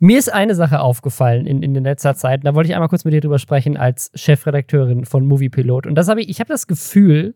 [0.00, 3.14] Mir ist eine Sache aufgefallen in, in letzter Zeit, da wollte ich einmal kurz mit
[3.14, 5.86] dir drüber sprechen als Chefredakteurin von Movie Pilot.
[5.86, 7.34] Und das habe ich, ich habe das Gefühl,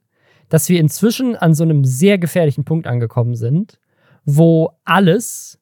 [0.48, 3.80] dass wir inzwischen an so einem sehr gefährlichen Punkt angekommen sind,
[4.24, 5.58] wo alles,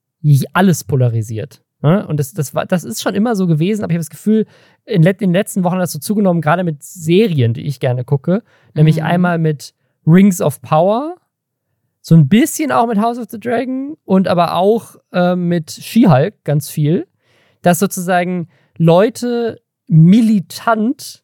[0.53, 1.63] alles polarisiert.
[1.83, 2.07] Ne?
[2.07, 4.47] Und das, das, war, das ist schon immer so gewesen, aber ich habe das Gefühl,
[4.85, 8.05] in, in, den letzten Wochen hat das so zugenommen, gerade mit Serien, die ich gerne
[8.05, 8.43] gucke.
[8.75, 9.05] Nämlich mhm.
[9.05, 9.75] einmal mit
[10.07, 11.17] Rings of Power,
[12.01, 16.45] so ein bisschen auch mit House of the Dragon und aber auch äh, mit She-Hulk
[16.45, 17.07] ganz viel,
[17.63, 18.49] dass sozusagen
[18.79, 21.23] Leute militant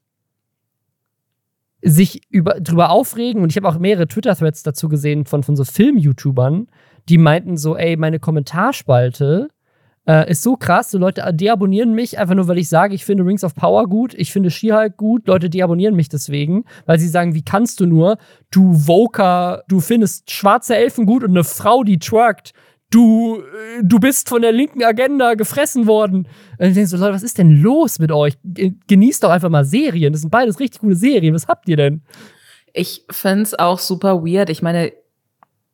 [1.83, 3.43] sich über, drüber aufregen.
[3.43, 6.69] Und ich habe auch mehrere Twitter-Threads dazu gesehen von, von so Film-YouTubern,
[7.09, 9.49] die meinten so, ey, meine Kommentarspalte
[10.07, 13.25] äh, ist so krass, so Leute deabonnieren mich einfach nur, weil ich sage, ich finde
[13.25, 17.35] Rings of Power gut, ich finde She-Hulk gut, Leute deabonnieren mich deswegen, weil sie sagen,
[17.35, 18.19] wie kannst du nur,
[18.51, 22.53] du Voker, du findest schwarze Elfen gut und eine Frau, die twerkt,
[22.91, 26.29] du, äh, du bist von der linken Agenda gefressen worden.
[26.59, 28.35] Und ich denke so, Leute, was ist denn los mit euch?
[28.45, 30.13] Genießt doch einfach mal Serien.
[30.13, 31.35] Das sind beides richtig gute Serien.
[31.35, 32.03] Was habt ihr denn?
[32.73, 34.51] Ich find's auch super weird.
[34.51, 34.93] Ich meine,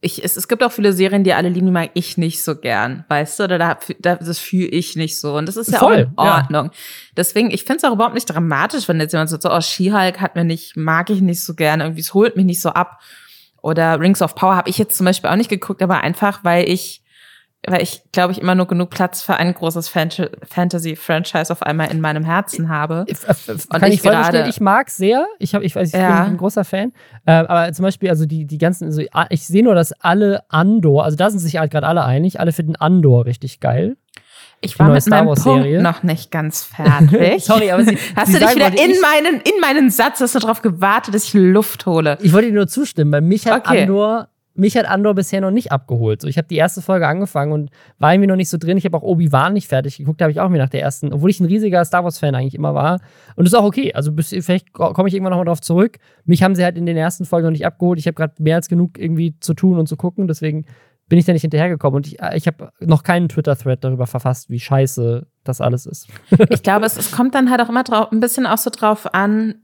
[0.04, 2.56] ich, es, es gibt auch viele Serien, die alle lieben, die mag ich nicht so
[2.56, 3.44] gern, weißt du?
[3.44, 5.36] Oder da, da, das fühle ich nicht so.
[5.36, 6.64] Und das ist ja Voll, auch in Ordnung.
[6.66, 6.78] Ja.
[7.16, 10.20] Deswegen, ich finde es auch überhaupt nicht dramatisch, wenn jetzt jemand sagt, so, oh, She-Hulk
[10.20, 13.00] hat mir nicht, mag ich nicht so gern, irgendwie, es holt mich nicht so ab.
[13.62, 16.68] Oder Rings of Power habe ich jetzt zum Beispiel auch nicht geguckt, aber einfach, weil
[16.68, 17.01] ich
[17.66, 22.00] weil ich, glaube ich, immer nur genug Platz für ein großes Fantasy-Franchise auf einmal in
[22.00, 23.04] meinem Herzen habe.
[23.06, 25.26] Äh, und Kann ich, ich gerade, ich mag sehr.
[25.38, 26.24] Ich habe, ich weiß, ich ja.
[26.24, 26.92] bin ein großer Fan.
[27.24, 31.04] Äh, aber zum Beispiel, also die, die ganzen, also ich sehe nur, dass alle Andor,
[31.04, 33.96] also da sind sich halt gerade alle einig, alle finden Andor richtig geil.
[34.64, 37.44] Ich war mit meinem Punkt noch nicht ganz fertig.
[37.44, 40.38] Sorry, aber Sie, hast Sie du dich wieder in meinen, in meinen Satz, hast du
[40.38, 42.16] darauf gewartet, dass ich Luft hole?
[42.20, 43.82] Ich wollte dir nur zustimmen, weil mich hat okay.
[43.82, 46.20] Andor mich hat Andor bisher noch nicht abgeholt.
[46.20, 48.76] So, ich habe die erste Folge angefangen und war irgendwie noch nicht so drin.
[48.76, 51.30] Ich habe auch Obi-Wan nicht fertig geguckt, habe ich auch mir nach der ersten, obwohl
[51.30, 53.00] ich ein riesiger Star Wars-Fan eigentlich immer war.
[53.36, 53.94] Und ist auch okay.
[53.94, 55.98] Also bis, vielleicht komme ich irgendwann nochmal drauf zurück.
[56.24, 57.98] Mich haben sie halt in den ersten Folgen noch nicht abgeholt.
[57.98, 60.28] Ich habe gerade mehr als genug irgendwie zu tun und zu gucken.
[60.28, 60.66] Deswegen
[61.08, 61.96] bin ich da nicht hinterhergekommen.
[61.96, 66.08] Und ich, ich habe noch keinen Twitter-Thread darüber verfasst, wie scheiße das alles ist.
[66.50, 69.12] ich glaube, es, es kommt dann halt auch immer drauf, ein bisschen auch so drauf
[69.12, 69.56] an,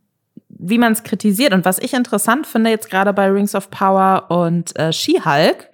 [0.58, 1.52] wie man es kritisiert.
[1.52, 5.70] Und was ich interessant finde, jetzt gerade bei Rings of Power und äh, She-Hulk,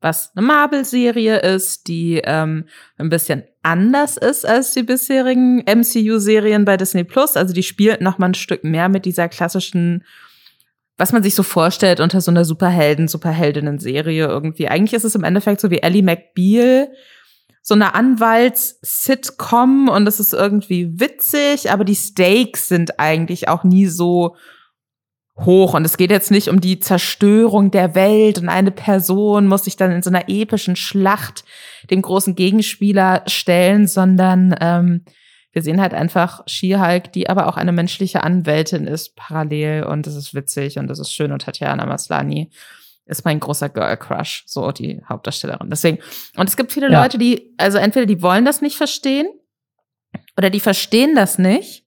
[0.00, 2.64] was eine Marvel-Serie ist, die ähm,
[2.98, 7.36] ein bisschen anders ist als die bisherigen MCU-Serien bei Disney Plus.
[7.36, 10.04] Also die spielt noch mal ein Stück mehr mit dieser klassischen,
[10.96, 14.68] was man sich so vorstellt unter so einer Superhelden, Superheldinnen-Serie irgendwie.
[14.68, 16.88] Eigentlich ist es im Endeffekt so wie Ellie McBeal
[17.62, 23.86] so eine Anwalts-Sitcom und das ist irgendwie witzig, aber die Stakes sind eigentlich auch nie
[23.86, 24.34] so
[25.38, 25.74] hoch.
[25.74, 29.76] Und es geht jetzt nicht um die Zerstörung der Welt und eine Person muss sich
[29.76, 31.44] dann in so einer epischen Schlacht
[31.88, 35.04] dem großen Gegenspieler stellen, sondern ähm,
[35.52, 39.84] wir sehen halt einfach She-Hulk, die aber auch eine menschliche Anwältin ist, parallel.
[39.84, 42.50] Und das ist witzig und das ist schön und Tatjana Maslani
[43.12, 45.70] ist mein großer Girl Crush, so die Hauptdarstellerin.
[45.70, 45.98] Deswegen.
[46.36, 47.02] Und es gibt viele ja.
[47.02, 49.28] Leute, die, also entweder die wollen das nicht verstehen
[50.36, 51.86] oder die verstehen das nicht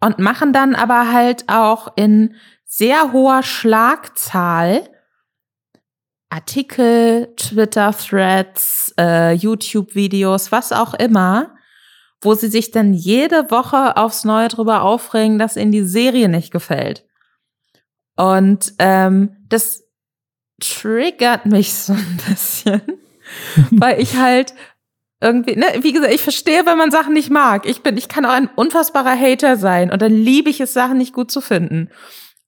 [0.00, 2.34] und machen dann aber halt auch in
[2.64, 4.88] sehr hoher Schlagzahl
[6.28, 11.54] Artikel, Twitter-Threads, äh, YouTube-Videos, was auch immer,
[12.20, 16.50] wo sie sich dann jede Woche aufs Neue drüber aufregen, dass ihnen die Serie nicht
[16.50, 17.04] gefällt.
[18.16, 19.85] Und ähm, das
[20.60, 22.82] triggert mich so ein bisschen,
[23.70, 24.54] weil ich halt
[25.20, 27.66] irgendwie, ne, wie gesagt, ich verstehe, wenn man Sachen nicht mag.
[27.66, 30.98] Ich bin, ich kann auch ein unfassbarer Hater sein und dann liebe ich es, Sachen
[30.98, 31.90] nicht gut zu finden.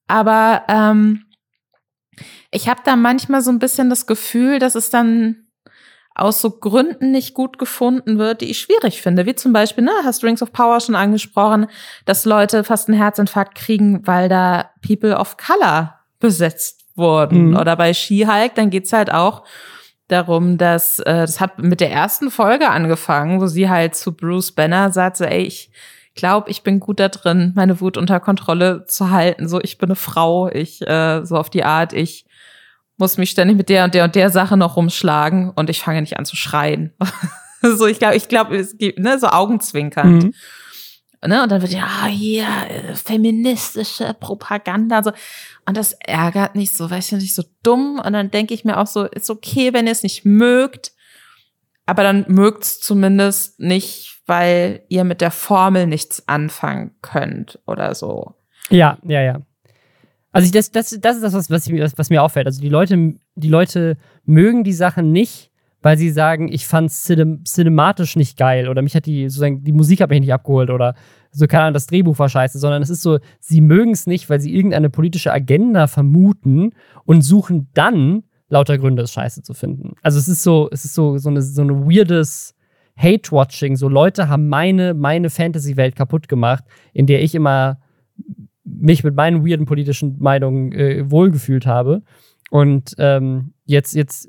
[0.07, 1.25] Aber ähm,
[2.51, 5.47] ich habe da manchmal so ein bisschen das Gefühl, dass es dann
[6.15, 9.25] aus so Gründen nicht gut gefunden wird, die ich schwierig finde.
[9.25, 11.67] Wie zum Beispiel, ne, hast Rings of Power schon angesprochen,
[12.05, 17.49] dass Leute fast einen Herzinfarkt kriegen, weil da People of Color besetzt wurden.
[17.49, 17.57] Mhm.
[17.57, 19.43] Oder bei Skihike, dann geht's halt auch
[20.07, 24.51] darum, dass äh, das hat mit der ersten Folge angefangen, wo sie halt zu Bruce
[24.51, 25.71] Banner sagt, so, ey, ich
[26.15, 29.47] glaube, ich bin gut da drin, meine Wut unter Kontrolle zu halten.
[29.47, 32.25] So, ich bin eine Frau, ich äh, so auf die Art, ich
[32.97, 36.01] muss mich ständig mit der und der und der Sache noch rumschlagen und ich fange
[36.01, 36.93] nicht an zu schreien.
[37.61, 40.23] so, ich glaube, ich glaube, es gibt ne, so augenzwinkernd.
[40.23, 40.33] Mhm.
[41.25, 41.43] Ne?
[41.43, 45.03] Und dann wird ja, hier, äh, feministische Propaganda.
[45.03, 45.11] So.
[45.65, 48.01] Und das ärgert mich so, weil ich finde ich so dumm.
[48.03, 50.93] Und dann denke ich mir auch so, ist okay, wenn ihr es nicht mögt,
[51.85, 57.95] aber dann mögt es zumindest nicht, weil ihr mit der Formel nichts anfangen könnt oder
[57.95, 58.35] so.
[58.69, 59.41] Ja, ja, ja.
[60.31, 62.45] Also ich, das, das, das ist das, was, was, was mir auffällt.
[62.45, 65.48] Also die Leute, die Leute mögen die Sachen nicht,
[65.81, 69.71] weil sie sagen, ich fand cinem cinematisch nicht geil oder mich hat die, sozusagen, die
[69.71, 70.95] Musik hat mich nicht abgeholt oder
[71.31, 74.29] so, keine Ahnung, das Drehbuch war scheiße, sondern es ist so, sie mögen es nicht,
[74.29, 76.71] weil sie irgendeine politische Agenda vermuten
[77.05, 79.93] und suchen dann lauter Gründe, es scheiße zu finden.
[80.01, 82.55] Also es ist so, es ist so, so eine, so eine weirdes
[82.97, 83.75] Hate-Watching.
[83.75, 87.79] So Leute haben meine, meine Fantasy-Welt kaputt gemacht, in der ich immer
[88.63, 92.01] mich mit meinen weirden politischen Meinungen äh, wohlgefühlt habe.
[92.49, 94.27] Und ähm, jetzt, jetzt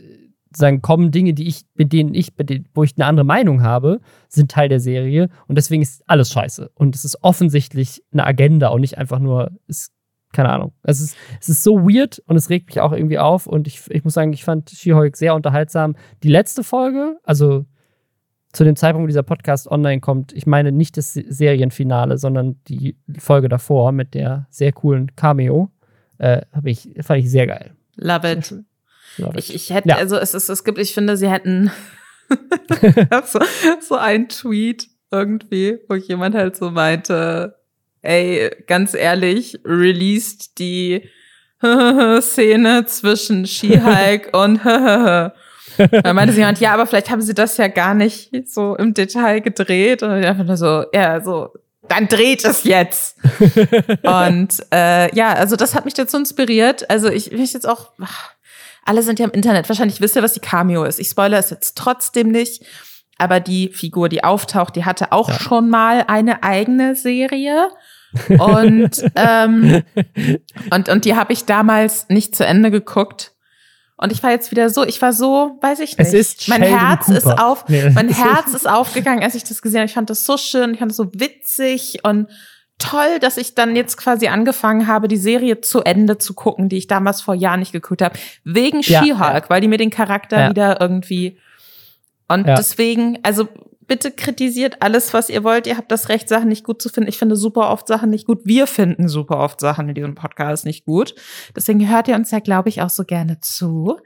[0.53, 3.63] sagen, kommen Dinge, die ich, mit denen ich, mit denen, wo ich eine andere Meinung
[3.63, 5.29] habe, sind Teil der Serie.
[5.47, 6.71] Und deswegen ist alles scheiße.
[6.75, 9.93] Und es ist offensichtlich eine Agenda und nicht einfach nur, ist,
[10.33, 10.73] keine Ahnung.
[10.83, 13.47] Es ist, es ist so weird und es regt mich auch irgendwie auf.
[13.47, 15.97] Und ich, ich muss sagen, ich fand She-Hulk sehr unterhaltsam.
[16.23, 17.65] Die letzte Folge, also
[18.53, 22.97] zu dem Zeitpunkt, wo dieser Podcast online kommt, ich meine nicht das Serienfinale, sondern die
[23.19, 25.71] Folge davor mit der sehr coolen Cameo,
[26.19, 27.73] äh, ich, fand ich sehr geil.
[27.97, 28.55] Love it.
[29.37, 29.97] Ich, ich hätte, ja.
[29.97, 31.71] also es, es, es gibt, ich finde, sie hätten
[33.27, 33.41] so,
[33.81, 37.57] so ein Tweet irgendwie, wo jemand halt so meinte,
[38.03, 41.09] ey, ganz ehrlich, released die
[42.21, 47.69] Szene zwischen She-Hulk und Dann meinte sie jemand, ja, aber vielleicht haben sie das ja
[47.69, 50.03] gar nicht so im Detail gedreht.
[50.03, 51.55] Und einfach nur so, ja, so,
[51.89, 53.17] dann dreht es jetzt.
[54.03, 56.89] und äh, ja, also das hat mich dazu inspiriert.
[56.91, 58.31] Also ich ich jetzt auch, ach,
[58.91, 59.69] alle sind ja im Internet.
[59.69, 60.99] Wahrscheinlich wisst ihr, was die Cameo ist.
[60.99, 62.65] Ich spoilere es jetzt trotzdem nicht.
[63.19, 65.39] Aber die Figur, die auftaucht, die hatte auch ja.
[65.39, 67.69] schon mal eine eigene Serie.
[68.29, 69.85] und, ähm,
[70.73, 73.33] und, und die habe ich damals nicht zu Ende geguckt,
[74.03, 76.09] und ich war jetzt wieder so, ich war so, weiß ich nicht.
[76.09, 77.19] Es ist mein Sheldon Herz Cooper.
[77.19, 77.91] ist auf, nee.
[77.91, 79.89] mein Herz ist aufgegangen, als ich das gesehen habe.
[79.89, 82.31] Ich fand das so schön, ich fand das so witzig und
[82.81, 86.79] toll, dass ich dann jetzt quasi angefangen habe, die Serie zu Ende zu gucken, die
[86.79, 89.51] ich damals vor Jahren nicht geguckt habe, wegen ja, She-Hulk, ja.
[89.51, 90.51] weil die mir den Charakter ja.
[90.51, 91.39] wieder irgendwie
[92.31, 93.49] und deswegen, also
[93.89, 95.67] bitte kritisiert alles, was ihr wollt.
[95.67, 97.09] Ihr habt das Recht, Sachen nicht gut zu finden.
[97.09, 98.43] Ich finde super oft Sachen nicht gut.
[98.45, 101.17] Wir finden super oft Sachen in diesem Podcast nicht gut.
[101.57, 103.99] Deswegen hört ihr uns ja, glaube ich, auch so gerne zu.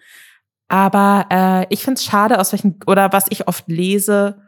[0.69, 4.38] Aber äh, ich finde es schade, aus welchen, oder was ich oft lese,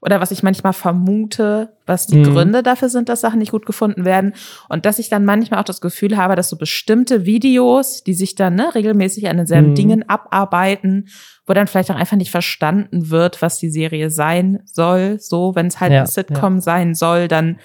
[0.00, 2.24] oder was ich manchmal vermute, was die mhm.
[2.24, 4.34] Gründe dafür sind, dass Sachen nicht gut gefunden werden.
[4.68, 8.34] Und dass ich dann manchmal auch das Gefühl habe, dass so bestimmte Videos, die sich
[8.34, 9.74] dann ne, regelmäßig an denselben mhm.
[9.74, 11.08] Dingen abarbeiten,
[11.46, 15.18] wo dann vielleicht auch einfach nicht verstanden wird, was die Serie sein soll.
[15.20, 16.60] So, wenn es halt ja, ein Sitcom ja.
[16.60, 17.58] sein soll, dann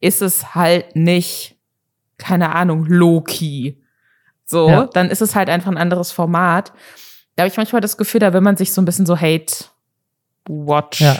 [0.00, 1.56] ist es halt nicht,
[2.18, 3.80] keine Ahnung, Loki.
[4.44, 4.86] So, ja.
[4.92, 6.72] dann ist es halt einfach ein anderes Format.
[7.36, 9.66] Da habe ich manchmal das Gefühl, da will man sich so ein bisschen so Hate
[10.46, 11.16] Watch ja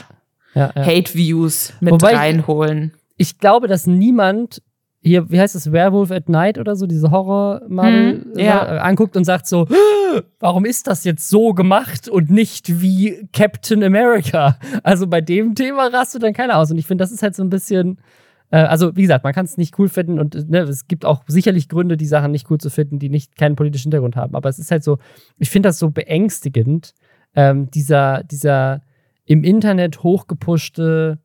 [0.55, 0.85] ja, ja.
[0.85, 2.93] Hate-Views mit Wobei reinholen.
[3.17, 4.63] Ich, ich, glaube, dass niemand
[5.05, 8.79] hier, wie heißt das, Werewolf at Night oder so, diese Horror-Marvel hm, ja.
[8.79, 9.67] anguckt und sagt so,
[10.41, 14.59] warum ist das jetzt so gemacht und nicht wie Captain America?
[14.83, 16.71] Also bei dem Thema rast du dann keiner aus.
[16.71, 17.99] Und ich finde, das ist halt so ein bisschen,
[18.51, 21.23] äh, also wie gesagt, man kann es nicht cool finden und ne, es gibt auch
[21.27, 24.35] sicherlich Gründe, die Sachen nicht cool zu finden, die nicht keinen politischen Hintergrund haben.
[24.35, 24.99] Aber es ist halt so,
[25.39, 26.95] ich finde das so beängstigend,
[27.35, 28.81] ähm, dieser, dieser,
[29.25, 31.19] im Internet hochgepushte,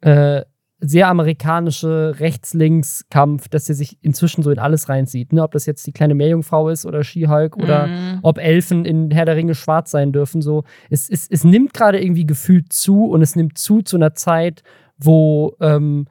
[0.00, 0.42] äh,
[0.78, 5.32] sehr amerikanische Rechts-Links-Kampf, dass er sich inzwischen so in alles reinzieht.
[5.32, 5.42] Ne?
[5.42, 7.62] Ob das jetzt die kleine Meerjungfrau ist oder She-Hulk mm.
[7.62, 8.18] oder mhm.
[8.22, 10.42] ob Elfen in Herr der Ringe schwarz sein dürfen.
[10.42, 10.64] So.
[10.90, 14.62] Es, es, es nimmt gerade irgendwie gefühlt zu und es nimmt zu zu einer Zeit,
[14.98, 16.06] wo ähm,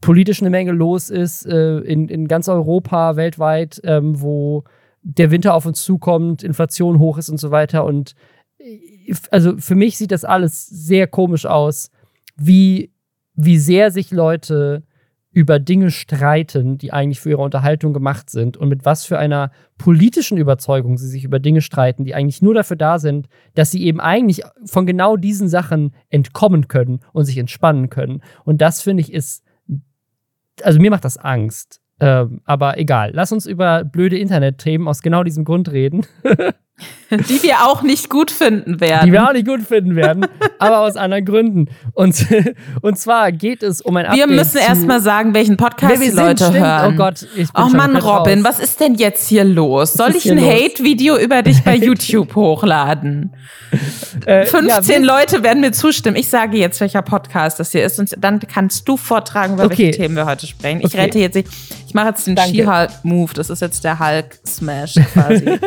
[0.00, 4.64] politisch eine Menge los ist, äh, in, in ganz Europa, weltweit, ähm, wo
[5.02, 7.84] der Winter auf uns zukommt, Inflation hoch ist und so weiter.
[7.84, 8.14] Und
[9.30, 11.90] also für mich sieht das alles sehr komisch aus,
[12.36, 12.92] wie,
[13.34, 14.84] wie sehr sich Leute
[15.32, 19.50] über Dinge streiten, die eigentlich für ihre Unterhaltung gemacht sind und mit was für einer
[19.78, 23.82] politischen Überzeugung sie sich über Dinge streiten, die eigentlich nur dafür da sind, dass sie
[23.82, 28.22] eben eigentlich von genau diesen Sachen entkommen können und sich entspannen können.
[28.44, 29.42] Und das finde ich ist,
[30.62, 31.80] also mir macht das Angst.
[31.98, 36.06] Ähm, aber egal, lass uns über blöde Internetthemen aus genau diesem Grund reden.
[37.10, 39.06] Die wir auch nicht gut finden werden.
[39.06, 40.26] Die wir auch nicht gut finden werden,
[40.58, 41.68] aber aus anderen Gründen.
[41.92, 42.26] Und,
[42.80, 46.44] und zwar geht es um ein Update Wir müssen erstmal sagen, welchen Podcast die Leute
[46.46, 46.94] sind, hören.
[46.94, 48.58] Oh Gott, ich bin Oh Mann, Robin, raus.
[48.58, 49.92] was ist denn jetzt hier los?
[49.92, 53.34] Soll ich ein Hate-Video über dich bei YouTube hochladen?
[54.26, 56.16] Äh, 15 ja, Leute werden mir zustimmen.
[56.16, 59.86] Ich sage jetzt, welcher Podcast das hier ist und dann kannst du vortragen, über okay.
[59.86, 60.80] welche Themen wir heute sprechen.
[60.80, 61.00] Ich okay.
[61.00, 63.34] rette jetzt, ich mache jetzt den She-Hulk-Move.
[63.34, 65.58] Das ist jetzt der Hulk-Smash quasi,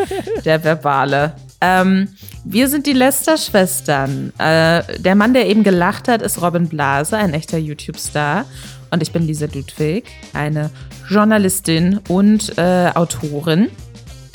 [0.43, 1.33] der verbal Finale.
[1.61, 2.09] Ähm,
[2.45, 4.31] wir sind die Lester-Schwestern.
[4.37, 8.45] Äh, der Mann, der eben gelacht hat, ist Robin Blase, ein echter YouTube-Star.
[8.91, 10.69] Und ich bin Lisa Ludwig, eine
[11.09, 13.67] Journalistin und äh, Autorin.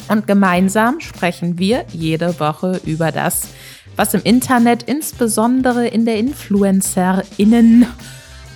[0.09, 3.49] Und gemeinsam sprechen wir jede Woche über das,
[3.97, 6.17] was im Internet, insbesondere in der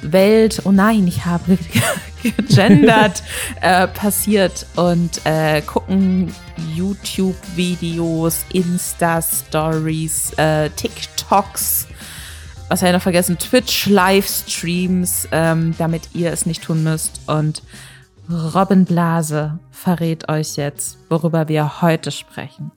[0.05, 1.59] InfluencerInnen-Welt, oh nein, ich habe
[2.23, 3.23] gegendert,
[3.61, 6.33] äh, passiert und äh, gucken
[6.75, 11.89] YouTube-Videos, Insta-Stories, äh, TikToks,
[12.69, 17.21] was habe ich noch vergessen, Twitch-Livestreams, ähm, damit ihr es nicht tun müsst.
[17.27, 17.63] Und
[18.29, 22.73] Robin Blase verrät euch jetzt, worüber wir heute sprechen.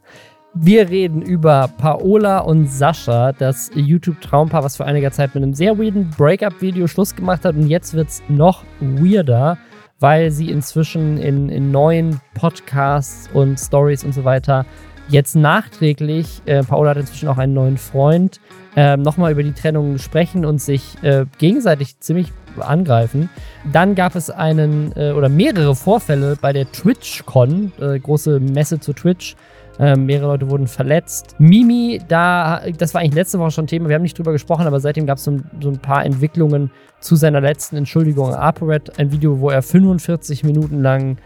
[0.60, 5.78] Wir reden über Paola und Sascha, das YouTube-Traumpaar, was vor einiger Zeit mit einem sehr
[5.78, 7.56] weirden Breakup-Video Schluss gemacht hat.
[7.56, 9.60] Und jetzt wird es noch weirder,
[10.00, 14.66] weil sie inzwischen in, in neuen Podcasts und Stories und so weiter
[15.10, 18.40] jetzt nachträglich, äh, Paola hat inzwischen auch einen neuen Freund,
[18.76, 23.30] äh, nochmal über die Trennung sprechen und sich äh, gegenseitig ziemlich angreifen.
[23.72, 28.94] Dann gab es einen äh, oder mehrere Vorfälle bei der TwitchCon, äh, große Messe zu
[28.94, 29.36] Twitch,
[29.79, 31.36] ähm, mehrere Leute wurden verletzt.
[31.38, 34.79] Mimi, da, das war eigentlich letzte Woche schon Thema, wir haben nicht drüber gesprochen, aber
[34.79, 38.34] seitdem gab es so, ein paar Entwicklungen zu seiner letzten Entschuldigung.
[38.34, 41.17] ApoRed, ein Video, wo er 45 Minuten lang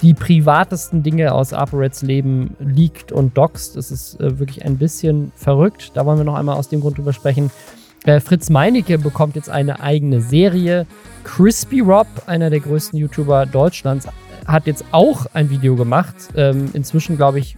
[0.00, 3.76] die privatesten Dinge aus ApoReds Leben liegt und doxt.
[3.76, 5.92] Das ist äh, wirklich ein bisschen verrückt.
[5.94, 7.50] Da wollen wir noch einmal aus dem Grund drüber sprechen.
[8.04, 10.86] Äh, Fritz Meinecke bekommt jetzt eine eigene Serie.
[11.24, 14.08] Crispy Rob, einer der größten YouTuber Deutschlands,
[14.46, 16.14] hat jetzt auch ein Video gemacht.
[16.36, 17.56] Ähm, inzwischen glaube ich,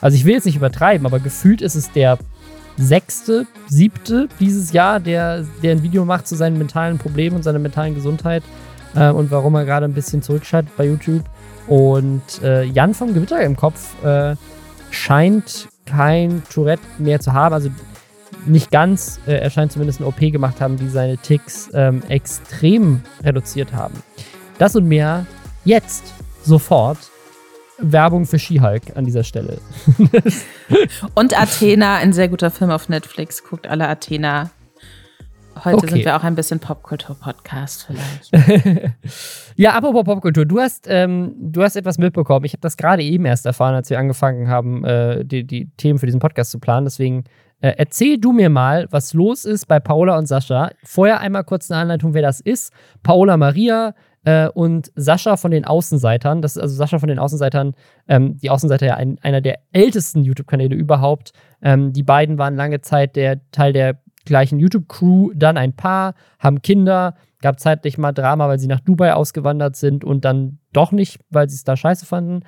[0.00, 2.18] also ich will jetzt nicht übertreiben, aber gefühlt ist es der
[2.76, 7.58] sechste, siebte dieses Jahr, der, der ein Video macht zu seinen mentalen Problemen und seiner
[7.58, 8.42] mentalen Gesundheit
[8.94, 11.24] äh, und warum er gerade ein bisschen zurückschaltet bei YouTube.
[11.66, 14.34] Und äh, Jan vom Gewitter im Kopf äh,
[14.90, 17.54] scheint kein Tourette mehr zu haben.
[17.54, 17.70] Also
[18.46, 23.02] nicht ganz, äh, er scheint zumindest eine OP gemacht haben, die seine Ticks ähm, extrem
[23.22, 23.94] reduziert haben.
[24.58, 25.26] Das und mehr
[25.64, 26.12] jetzt,
[26.42, 26.98] sofort.
[27.82, 29.58] Werbung für She-Hulk an dieser Stelle.
[31.14, 33.42] und Athena, ein sehr guter Film auf Netflix.
[33.42, 34.50] Guckt alle Athena.
[35.64, 35.88] Heute okay.
[35.88, 38.94] sind wir auch ein bisschen Popkultur-Podcast vielleicht.
[39.56, 42.44] ja, apropos Popkultur, du hast, ähm, du hast etwas mitbekommen.
[42.44, 45.98] Ich habe das gerade eben erst erfahren, als wir angefangen haben, äh, die, die Themen
[45.98, 46.86] für diesen Podcast zu planen.
[46.86, 47.24] Deswegen
[47.60, 50.70] äh, erzähl du mir mal, was los ist bei Paola und Sascha.
[50.82, 52.72] Vorher einmal kurz eine Anleitung, wer das ist.
[53.02, 56.42] Paola Maria äh, und Sascha von den Außenseitern.
[56.42, 57.74] Das ist also Sascha von den Außenseitern,
[58.08, 61.32] ähm, die Außenseiter ja ein, einer der ältesten YouTube-Kanäle überhaupt.
[61.62, 66.62] Ähm, die beiden waren lange Zeit der Teil der gleichen YouTube-Crew, dann ein Paar, haben
[66.62, 71.20] Kinder, gab zeitlich mal Drama, weil sie nach Dubai ausgewandert sind und dann doch nicht,
[71.30, 72.44] weil sie es da scheiße fanden.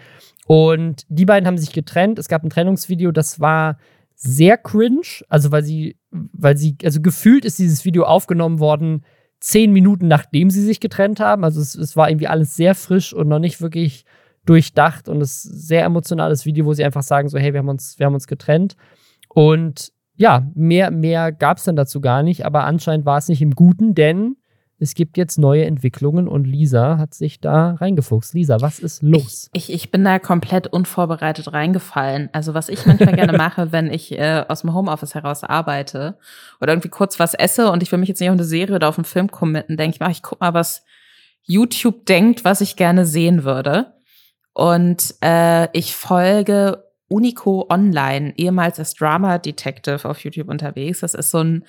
[0.47, 2.19] Und die beiden haben sich getrennt.
[2.19, 3.79] Es gab ein Trennungsvideo, das war
[4.15, 9.05] sehr cringe, also weil sie, weil sie, also gefühlt ist dieses Video aufgenommen worden
[9.43, 11.43] zehn Minuten nachdem sie sich getrennt haben.
[11.43, 14.05] Also es, es war irgendwie alles sehr frisch und noch nicht wirklich
[14.47, 17.99] durchdacht und es sehr emotionales Video, wo sie einfach sagen so, hey, wir haben uns,
[17.99, 18.77] wir haben uns getrennt.
[19.29, 23.43] Und ja, mehr, mehr gab es dann dazu gar nicht, aber anscheinend war es nicht
[23.43, 24.37] im Guten, denn
[24.83, 28.35] es gibt jetzt neue Entwicklungen und Lisa hat sich da reingefuchst.
[28.35, 29.49] Lisa, was ist los?
[29.53, 32.29] Ich, ich, ich bin da komplett unvorbereitet reingefallen.
[32.33, 36.19] Also was ich manchmal gerne mache, wenn ich äh, aus dem Homeoffice heraus arbeite
[36.61, 38.89] oder irgendwie kurz was esse und ich will mich jetzt nicht auf eine Serie oder
[38.89, 40.83] auf einen Film committen, denke ich, ach, ich guck mal, was
[41.45, 43.95] YouTube denkt, was ich gerne sehen würde.
[44.53, 51.01] Und äh, ich folge Unico Online, ehemals als Drama Detective auf YouTube unterwegs.
[51.01, 51.65] Das ist so ein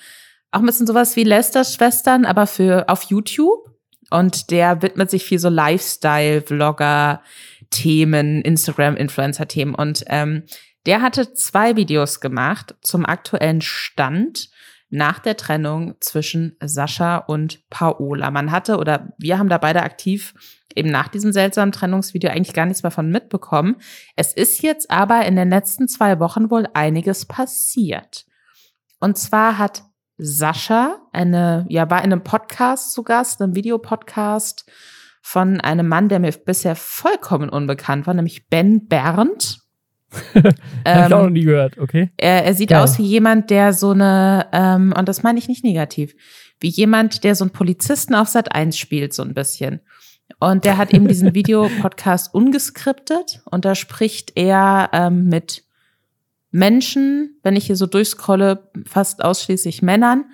[0.54, 3.70] auch ein bisschen sowas wie Lesters Schwestern, aber für auf YouTube.
[4.10, 9.74] Und der widmet sich viel so Lifestyle-Vlogger-Themen, Instagram-Influencer-Themen.
[9.74, 10.44] Und ähm,
[10.86, 14.50] der hatte zwei Videos gemacht zum aktuellen Stand
[14.90, 18.30] nach der Trennung zwischen Sascha und Paola.
[18.30, 20.36] Man hatte, oder wir haben da beide aktiv
[20.76, 23.78] eben nach diesem seltsamen Trennungsvideo eigentlich gar nichts mehr von mitbekommen.
[24.16, 28.28] Es ist jetzt aber in den letzten zwei Wochen wohl einiges passiert.
[29.00, 29.82] Und zwar hat
[30.24, 34.66] Sascha, eine, ja, war in einem Podcast zu Gast, einem Videopodcast
[35.22, 39.60] von einem Mann, der mir bisher vollkommen unbekannt war, nämlich Ben Berndt.
[40.36, 40.44] ähm,
[40.86, 42.12] Hab ich auch noch nie gehört, okay.
[42.18, 42.84] Er, er sieht ja.
[42.84, 46.16] aus wie jemand, der so eine, ähm, und das meine ich nicht negativ,
[46.60, 49.82] wie jemand, der so einen Polizisten auf Sat 1 spielt, so ein bisschen.
[50.40, 55.64] Und der hat eben diesen Videopodcast ungeskriptet und da spricht er ähm, mit
[56.54, 60.26] Menschen, wenn ich hier so durchscrolle, fast ausschließlich Männern,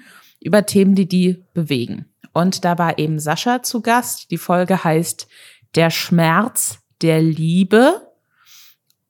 [0.41, 2.05] über Themen, die die bewegen.
[2.33, 4.29] Und da war eben Sascha zu Gast.
[4.29, 5.27] Die Folge heißt
[5.75, 8.05] Der Schmerz der Liebe.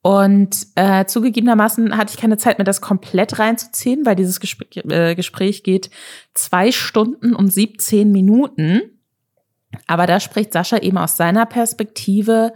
[0.02, 5.14] Und äh, zugegebenermaßen hatte ich keine Zeit mehr, das komplett reinzuziehen, weil dieses Gespräch, äh,
[5.14, 5.90] Gespräch geht
[6.32, 9.00] zwei Stunden und 17 Minuten.
[9.88, 12.52] Aber da spricht Sascha eben aus seiner Perspektive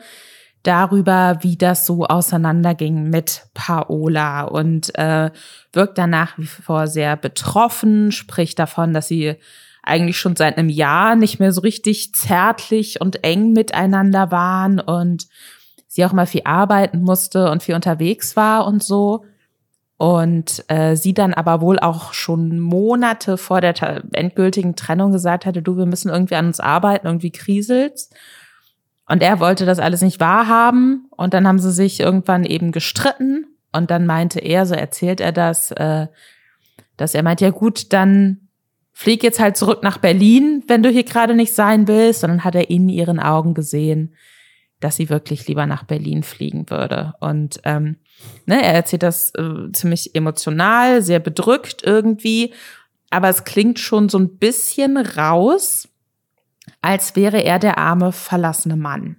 [0.65, 5.31] darüber, wie das so auseinanderging mit Paola und äh,
[5.73, 9.37] wirkt danach wie vor sehr betroffen, spricht davon, dass sie
[9.85, 15.27] eigentlich schon seit einem Jahr nicht mehr so richtig zärtlich und eng miteinander waren und
[15.87, 19.25] sie auch mal viel arbeiten musste und viel unterwegs war und so.
[19.97, 23.75] Und äh, sie dann aber wohl auch schon Monate vor der
[24.13, 28.11] endgültigen Trennung gesagt hatte, du, wir müssen irgendwie an uns arbeiten, irgendwie kriselt's.
[29.07, 31.09] Und er wollte das alles nicht wahrhaben.
[31.11, 33.47] Und dann haben sie sich irgendwann eben gestritten.
[33.73, 36.07] Und dann meinte er, so erzählt er das, äh,
[36.97, 38.49] dass er meint, ja gut, dann
[38.93, 42.25] flieg jetzt halt zurück nach Berlin, wenn du hier gerade nicht sein willst.
[42.25, 44.15] Und dann hat er in ihren Augen gesehen,
[44.81, 47.15] dass sie wirklich lieber nach Berlin fliegen würde.
[47.21, 47.97] Und ähm,
[48.47, 52.55] ne, er erzählt das äh, ziemlich emotional, sehr bedrückt irgendwie.
[53.11, 55.89] Aber es klingt schon so ein bisschen raus,
[56.83, 59.17] als wäre er der arme, verlassene Mann.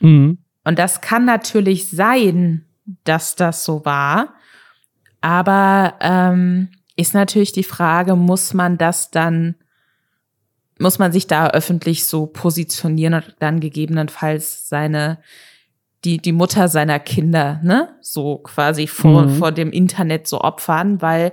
[0.00, 0.38] Mhm.
[0.64, 2.64] Und das kann natürlich sein,
[3.04, 4.34] dass das so war.
[5.20, 9.54] Aber ähm, ist natürlich die Frage, muss man das dann,
[10.78, 15.18] muss man sich da öffentlich so positionieren und dann gegebenenfalls seine,
[16.04, 19.36] die, die Mutter seiner Kinder, ne, so quasi vor, mhm.
[19.36, 21.32] vor dem Internet so opfern, weil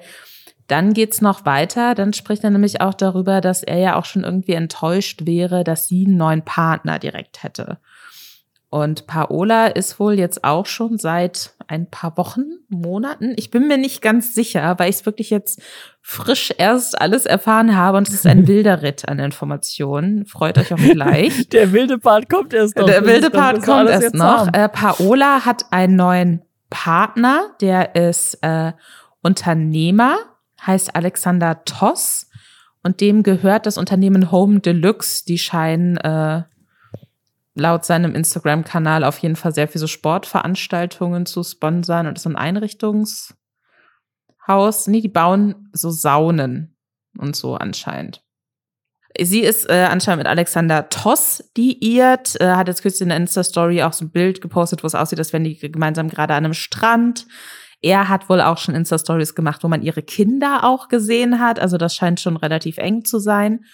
[0.67, 1.95] dann geht's noch weiter.
[1.95, 5.87] Dann spricht er nämlich auch darüber, dass er ja auch schon irgendwie enttäuscht wäre, dass
[5.87, 7.77] sie einen neuen Partner direkt hätte.
[8.75, 13.33] Und Paola ist wohl jetzt auch schon seit ein paar Wochen, Monaten.
[13.37, 15.61] Ich bin mir nicht ganz sicher, weil ich es wirklich jetzt
[16.01, 20.25] frisch erst alles erfahren habe und es ist ein wilder Ritt an Informationen.
[20.25, 21.47] Freut euch auf gleich.
[21.53, 22.85] Der wilde Part kommt erst noch.
[22.85, 24.51] Der wilde Part kommt erst noch.
[24.51, 28.73] Äh, Paola hat einen neuen Partner, der ist äh,
[29.21, 30.17] Unternehmer
[30.61, 32.29] heißt Alexander Toss
[32.83, 35.25] und dem gehört das Unternehmen Home Deluxe.
[35.25, 36.43] Die scheinen äh,
[37.55, 42.35] laut seinem Instagram-Kanal auf jeden Fall sehr viele so Sportveranstaltungen zu sponsern und ist ein
[42.35, 43.35] Einrichtungshaus.
[44.87, 46.75] Nee, die bauen so Saunen
[47.17, 48.21] und so anscheinend.
[49.19, 53.81] Sie ist äh, anscheinend mit Alexander Toss liiert, äh, hat jetzt kürzlich in der Insta-Story
[53.83, 56.53] auch so ein Bild gepostet, wo es aussieht, als wären die gemeinsam gerade an einem
[56.53, 57.25] Strand.
[57.81, 61.59] Er hat wohl auch schon Insta-Stories gemacht, wo man ihre Kinder auch gesehen hat.
[61.59, 63.65] Also das scheint schon relativ eng zu sein.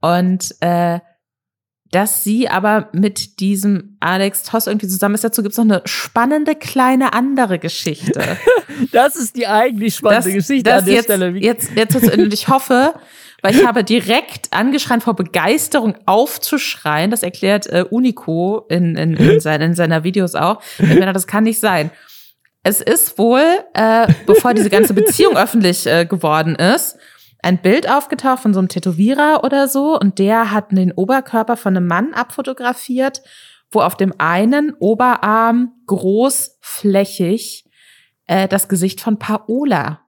[0.00, 1.00] Und äh,
[1.90, 5.24] dass sie aber mit diesem Alex Toss irgendwie zusammen ist.
[5.24, 8.20] Dazu gibt es noch eine spannende kleine andere Geschichte.
[8.92, 11.28] das ist die eigentlich spannende das, Geschichte das an der jetzt, Stelle.
[11.38, 12.94] Jetzt, jetzt, jetzt, und ich hoffe,
[13.42, 17.10] weil ich habe direkt angeschreien vor Begeisterung aufzuschreien.
[17.10, 20.60] Das erklärt äh, Unico in, in, in, sein, in seiner Videos auch.
[20.78, 21.90] Ich meine, das kann nicht sein.
[22.66, 26.98] Es ist wohl, äh, bevor diese ganze Beziehung öffentlich äh, geworden ist,
[27.40, 31.76] ein Bild aufgetaucht von so einem Tätowierer oder so und der hat den Oberkörper von
[31.76, 33.22] einem Mann abfotografiert,
[33.70, 37.66] wo auf dem einen Oberarm großflächig
[38.26, 40.00] äh, das Gesicht von Paola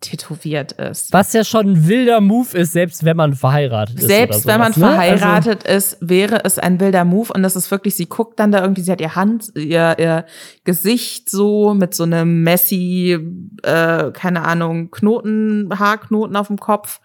[0.00, 1.12] tätowiert ist.
[1.12, 4.06] Was ja schon ein wilder Move ist, selbst wenn man verheiratet ist.
[4.06, 4.78] Selbst wenn man ne?
[4.78, 7.32] verheiratet also ist, wäre es ein wilder Move.
[7.32, 10.26] Und das ist wirklich, sie guckt dann da irgendwie, sie hat ihr Hand, ihr, ihr
[10.64, 13.18] Gesicht so mit so einem Messi,
[13.62, 17.00] äh, keine Ahnung, Knoten, Haarknoten auf dem Kopf.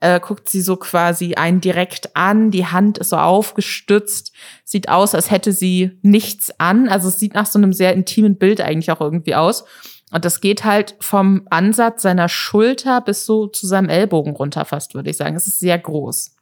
[0.00, 4.32] Äh, guckt sie so quasi einen direkt an, die Hand ist so aufgestützt,
[4.62, 6.88] sieht aus, als hätte sie nichts an.
[6.88, 9.64] Also es sieht nach so einem sehr intimen Bild eigentlich auch irgendwie aus.
[10.14, 14.94] Und das geht halt vom Ansatz seiner Schulter bis so zu seinem Ellbogen runter fast,
[14.94, 15.34] würde ich sagen.
[15.34, 16.36] Es ist sehr groß.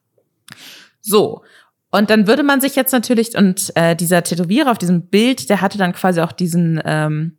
[1.01, 1.43] So.
[1.91, 5.63] Und dann würde man sich jetzt natürlich, und äh, dieser Tätowierer auf diesem Bild, der
[5.63, 7.39] hatte dann quasi auch diesen ähm,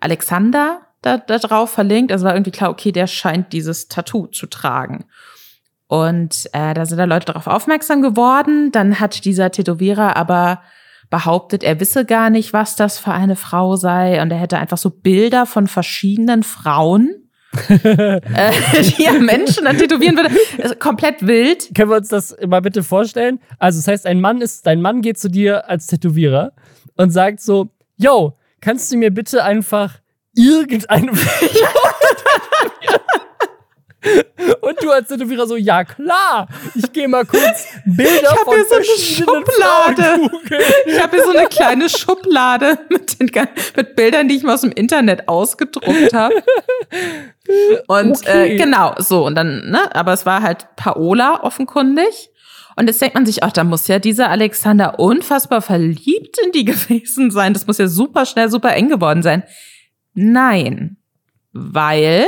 [0.00, 2.12] Alexander da, da drauf verlinkt.
[2.12, 5.06] Also war irgendwie klar, okay, der scheint dieses Tattoo zu tragen.
[5.86, 8.70] Und äh, da sind da Leute darauf aufmerksam geworden.
[8.70, 10.60] Dann hat dieser Tätowierer aber
[11.10, 14.78] behauptet, er wisse gar nicht, was das für eine Frau sei und er hätte einfach
[14.78, 17.20] so Bilder von verschiedenen Frauen
[17.68, 18.52] äh,
[18.96, 20.30] die ja Menschen dann tätowieren würde.
[20.62, 21.74] Also komplett wild.
[21.74, 23.40] Können wir uns das mal bitte vorstellen?
[23.58, 26.52] Also, das heißt, ein Mann ist, dein Mann geht zu dir als Tätowierer
[26.96, 29.98] und sagt so: Yo, kannst du mir bitte einfach
[30.32, 31.10] irgendeine
[34.60, 38.64] Und du als Tätowierer so, ja klar, ich gehe mal kurz Bilder ich von hier
[38.64, 40.30] so verschiedenen Schublade.
[40.86, 43.30] Ich habe hier so eine kleine Schublade mit, den,
[43.76, 46.34] mit Bildern, die ich mal aus dem Internet ausgedruckt habe.
[47.88, 48.54] Und äh, okay.
[48.54, 52.30] äh, genau, so und dann, ne, aber es war halt Paola offenkundig.
[52.76, 56.64] Und jetzt denkt man sich, ach, da muss ja dieser Alexander unfassbar verliebt in die
[56.64, 57.52] gewesen sein.
[57.52, 59.42] Das muss ja super schnell, super eng geworden sein.
[60.14, 60.96] Nein,
[61.52, 62.26] weil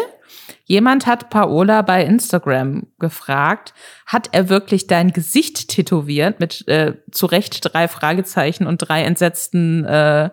[0.72, 3.74] Jemand hat Paola bei Instagram gefragt,
[4.06, 9.84] hat er wirklich dein Gesicht tätowiert mit äh, zu Recht drei Fragezeichen und drei entsetzten
[9.84, 10.30] äh,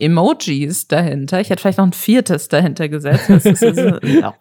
[0.00, 1.40] Emojis dahinter.
[1.40, 3.26] Ich hätte vielleicht noch ein viertes dahinter gesetzt.
[3.28, 4.00] Das ist, ein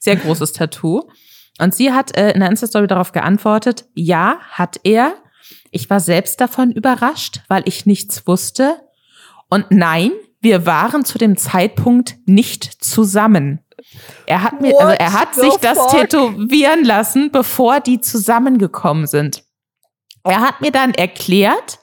[0.00, 1.08] sehr großes Tattoo.
[1.60, 5.14] Und sie hat äh, in der Insta-Story darauf geantwortet, ja, hat er.
[5.70, 8.74] Ich war selbst davon überrascht, weil ich nichts wusste.
[9.48, 13.60] Und nein, wir waren zu dem Zeitpunkt nicht zusammen.
[14.26, 15.90] Er hat mir, also er hat sich das fuck?
[15.90, 19.42] tätowieren lassen, bevor die zusammengekommen sind.
[20.24, 21.78] Er hat mir dann erklärt,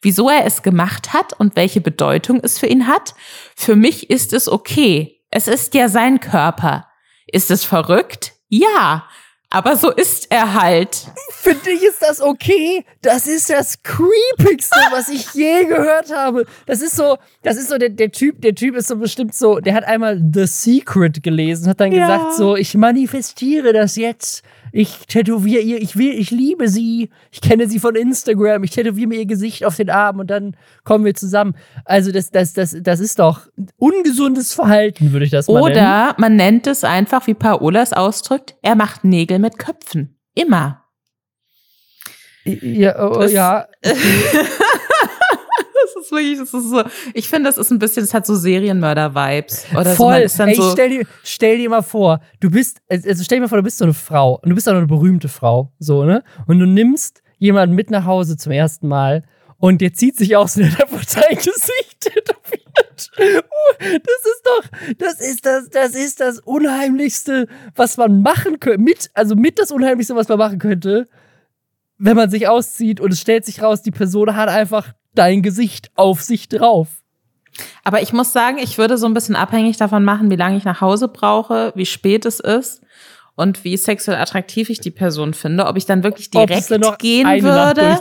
[0.00, 3.14] wieso er es gemacht hat und welche Bedeutung es für ihn hat.
[3.56, 5.20] Für mich ist es okay.
[5.30, 6.86] Es ist ja sein Körper.
[7.26, 8.32] Ist es verrückt?
[8.48, 9.04] Ja.
[9.50, 11.06] Aber so ist er halt.
[11.30, 12.84] Für dich ist das okay.
[13.00, 16.44] Das ist das creepigste, was ich je gehört habe.
[16.66, 19.58] Das ist so, das ist so der, der Typ, der Typ ist so bestimmt so,
[19.60, 22.06] der hat einmal The Secret gelesen, hat dann ja.
[22.06, 27.40] gesagt so, ich manifestiere das jetzt ich tätowiere ihr, ich will, ich liebe sie, ich
[27.40, 31.04] kenne sie von Instagram, ich tätowiere mir ihr Gesicht auf den Arm und dann kommen
[31.04, 31.54] wir zusammen.
[31.84, 35.86] Also das, das, das, das ist doch ungesundes Verhalten, würde ich das mal Oder nennen.
[35.86, 40.16] Oder man nennt es einfach, wie Paola es ausdrückt, er macht Nägel mit Köpfen.
[40.34, 40.84] Immer.
[42.44, 43.66] Ja, oh, ja.
[46.18, 46.82] wirklich, das ist so.
[47.14, 49.66] Ich finde, das ist ein bisschen, das hat so Serienmörder-Vibes.
[49.72, 50.28] Oder Voll.
[50.28, 50.42] so.
[50.42, 53.58] Ey, so stell, dir, stell dir mal vor, du bist, also stell dir mal vor,
[53.58, 56.22] du bist so eine Frau und du bist auch eine berühmte Frau, so, ne?
[56.46, 59.22] Und du nimmst jemanden mit nach Hause zum ersten Mal
[59.58, 63.10] und der zieht sich aus und der hat dein Gesicht tätowiert.
[63.18, 68.80] Uh, das ist doch, das ist das, das ist das Unheimlichste, was man machen könnte.
[68.80, 71.06] Mit, also mit das Unheimlichste, was man machen könnte,
[71.98, 75.90] wenn man sich auszieht und es stellt sich raus, die Person hat einfach dein Gesicht
[75.94, 76.88] auf sich drauf.
[77.84, 80.64] Aber ich muss sagen, ich würde so ein bisschen abhängig davon machen, wie lange ich
[80.64, 82.82] nach Hause brauche, wie spät es ist
[83.34, 86.68] und wie sexuell attraktiv ich die Person finde, ob ich dann wirklich direkt
[86.98, 88.00] gehen würde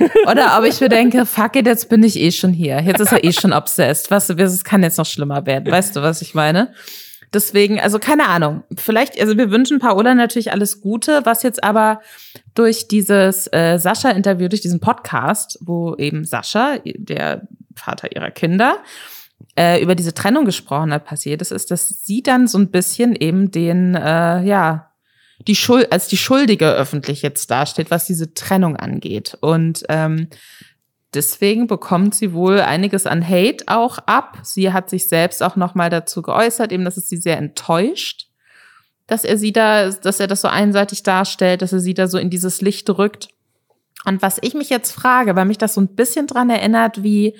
[0.30, 2.80] oder ob ich mir denke, fuck it, jetzt bin ich eh schon hier.
[2.80, 4.10] Jetzt ist er eh schon obsessed.
[4.10, 5.70] Was, es kann jetzt noch schlimmer werden.
[5.70, 6.72] Weißt du, was ich meine?
[7.32, 8.64] Deswegen, also keine Ahnung.
[8.76, 12.00] Vielleicht, also wir wünschen Paola natürlich alles Gute, was jetzt aber
[12.54, 18.78] durch dieses äh, Sascha-Interview, durch diesen Podcast, wo eben Sascha, der Vater ihrer Kinder,
[19.56, 23.14] äh, über diese Trennung gesprochen hat, passiert ist, ist, dass sie dann so ein bisschen
[23.14, 24.90] eben den, äh, ja,
[25.46, 29.38] die Schuld, als die Schuldige öffentlich jetzt dasteht, was diese Trennung angeht.
[29.40, 30.28] Und ähm,
[31.14, 34.38] deswegen bekommt sie wohl einiges an Hate auch ab.
[34.42, 38.28] Sie hat sich selbst auch noch mal dazu geäußert, eben, dass es sie sehr enttäuscht,
[39.06, 42.18] dass er sie da, dass er das so einseitig darstellt, dass er sie da so
[42.18, 43.28] in dieses Licht rückt.
[44.04, 47.36] Und was ich mich jetzt frage, weil mich das so ein bisschen dran erinnert, wie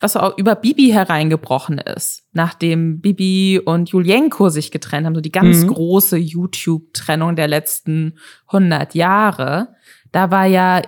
[0.00, 5.32] was auch über Bibi hereingebrochen ist, nachdem Bibi und Julienko sich getrennt haben, so die
[5.32, 5.68] ganz mhm.
[5.68, 9.68] große YouTube-Trennung der letzten 100 Jahre.
[10.12, 10.82] Da war ja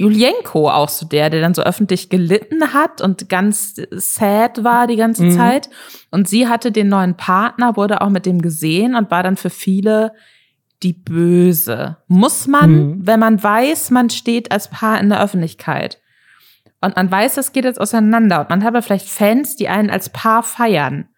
[0.00, 4.96] Julienko auch so der, der dann so öffentlich gelitten hat und ganz sad war die
[4.96, 5.32] ganze mhm.
[5.32, 5.68] Zeit.
[6.10, 9.50] Und sie hatte den neuen Partner, wurde auch mit dem gesehen und war dann für
[9.50, 10.12] viele
[10.82, 11.98] die Böse.
[12.08, 13.06] Muss man, mhm.
[13.06, 16.00] wenn man weiß, man steht als Paar in der Öffentlichkeit
[16.80, 19.90] und man weiß, es geht jetzt auseinander und man hat aber vielleicht Fans, die einen
[19.90, 21.09] als Paar feiern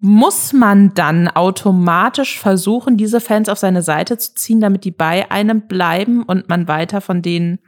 [0.00, 5.30] muss man dann automatisch versuchen, diese Fans auf seine Seite zu ziehen, damit die bei
[5.30, 7.58] einem bleiben und man weiter von denen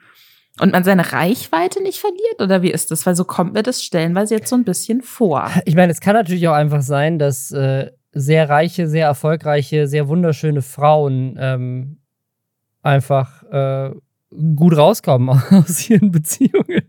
[0.61, 2.41] und man seine Reichweite nicht verliert?
[2.41, 3.05] Oder wie ist das?
[3.05, 5.51] Weil so kommt mir das stellenweise jetzt so ein bisschen vor.
[5.65, 10.09] Ich meine, es kann natürlich auch einfach sein, dass äh, sehr reiche, sehr erfolgreiche, sehr
[10.09, 11.99] wunderschöne Frauen ähm,
[12.83, 13.91] einfach äh,
[14.55, 16.83] gut rauskommen aus ihren Beziehungen.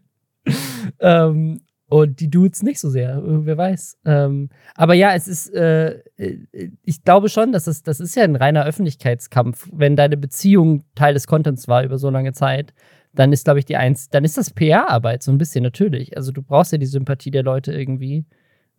[1.00, 3.98] ähm, und die Dudes nicht so sehr, äh, wer weiß.
[4.06, 6.38] Ähm, aber ja, es ist, äh, äh,
[6.84, 9.68] ich glaube schon, dass es, das ist ja ein reiner Öffentlichkeitskampf.
[9.74, 12.74] Wenn deine Beziehung Teil des Contents war über so lange Zeit,
[13.14, 16.16] dann ist, glaube ich, die eins, dann ist das PR-Arbeit so ein bisschen natürlich.
[16.16, 18.26] Also du brauchst ja die Sympathie der Leute irgendwie.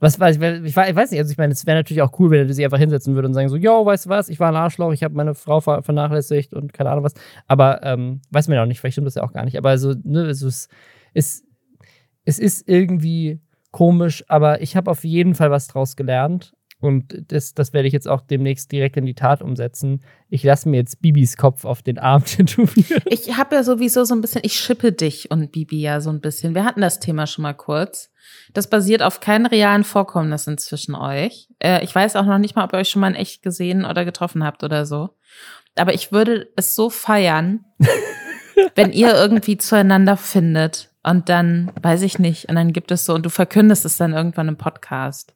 [0.01, 2.49] Was weiß ich, ich weiß nicht, also ich meine, es wäre natürlich auch cool, wenn
[2.49, 4.57] er sie einfach hinsetzen würde und sagen so, yo, weißt du was, ich war ein
[4.57, 7.13] Arschloch, ich habe meine Frau vernachlässigt und keine Ahnung was.
[7.47, 9.59] Aber ähm, weiß man ja auch nicht, vielleicht stimmt das ja auch gar nicht.
[9.59, 10.71] Aber also, ne, also es
[11.13, 11.45] ist
[12.25, 16.53] es ist irgendwie komisch, aber ich habe auf jeden Fall was draus gelernt.
[16.83, 20.03] Und das, das werde ich jetzt auch demnächst direkt in die Tat umsetzen.
[20.29, 23.03] Ich lasse mir jetzt Bibis Kopf auf den Arm tätowieren.
[23.07, 26.21] Ich habe ja sowieso so ein bisschen, ich schippe dich und Bibi ja so ein
[26.21, 26.57] bisschen.
[26.57, 28.11] Wir hatten das Thema schon mal kurz.
[28.53, 31.49] Das basiert auf keinen realen Vorkommnissen zwischen euch.
[31.61, 33.85] Äh, ich weiß auch noch nicht mal, ob ihr euch schon mal in echt gesehen
[33.85, 35.11] oder getroffen habt oder so.
[35.77, 37.65] Aber ich würde es so feiern,
[38.75, 43.15] wenn ihr irgendwie zueinander findet und dann, weiß ich nicht, und dann gibt es so,
[43.15, 45.35] und du verkündest es dann irgendwann im Podcast.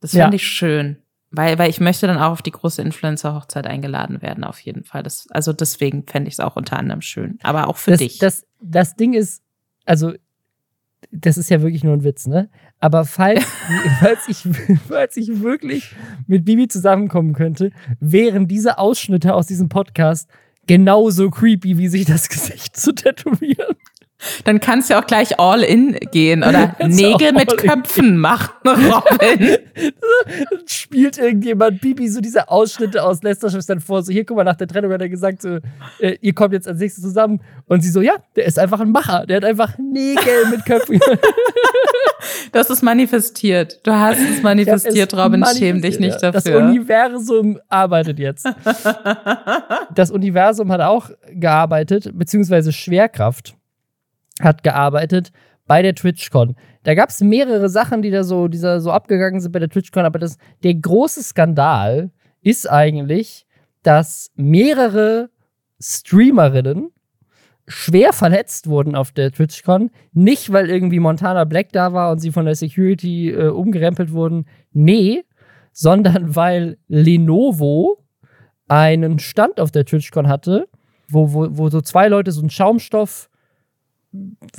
[0.00, 0.32] Das finde ja.
[0.34, 0.98] ich schön.
[1.30, 5.02] Weil, weil ich möchte dann auch auf die große Influencer-Hochzeit eingeladen werden, auf jeden Fall.
[5.02, 7.38] Das, also deswegen fände ich es auch unter anderem schön.
[7.42, 8.18] Aber auch für das, dich.
[8.18, 9.42] Das, das Ding ist,
[9.84, 10.12] also,
[11.10, 12.50] das ist ja wirklich nur ein Witz, ne?
[12.78, 13.44] Aber falls,
[14.00, 14.46] falls, ich,
[14.86, 15.94] falls ich wirklich
[16.26, 20.28] mit Bibi zusammenkommen könnte, wären diese Ausschnitte aus diesem Podcast
[20.66, 23.76] genauso creepy, wie sich das Gesicht zu tätowieren.
[24.44, 29.58] Dann kannst du auch gleich all in gehen oder Nägel mit Köpfen machen, Robin.
[30.66, 34.68] Spielt irgendjemand Bibi so diese Ausschnitte aus Lester-Schwestern vor, so hier, guck mal, nach der
[34.68, 35.58] Trennung hat er gesagt, so,
[35.98, 37.40] äh, ihr kommt jetzt als nächstes zusammen.
[37.66, 41.00] Und sie so, ja, der ist einfach ein Macher, der hat einfach Nägel mit Köpfen.
[42.52, 43.80] das ist manifestiert.
[43.84, 46.30] Du hast es manifestiert, es Robin, schäm dich nicht ja.
[46.30, 46.60] dafür.
[46.60, 48.46] Das Universum arbeitet jetzt.
[49.94, 53.54] das Universum hat auch gearbeitet, beziehungsweise Schwerkraft
[54.40, 55.30] hat gearbeitet
[55.66, 56.56] bei der TwitchCon.
[56.82, 59.70] Da gab es mehrere Sachen, die da so, die da so abgegangen sind bei der
[59.70, 62.10] TwitchCon, aber das, der große Skandal
[62.42, 63.46] ist eigentlich,
[63.82, 65.30] dass mehrere
[65.80, 66.90] Streamerinnen
[67.66, 69.90] schwer verletzt wurden auf der TwitchCon.
[70.12, 74.46] Nicht, weil irgendwie Montana Black da war und sie von der Security äh, umgerempelt wurden.
[74.72, 75.24] Nee,
[75.72, 78.04] sondern weil Lenovo
[78.68, 80.68] einen Stand auf der TwitchCon hatte,
[81.08, 83.28] wo, wo, wo so zwei Leute so einen Schaumstoff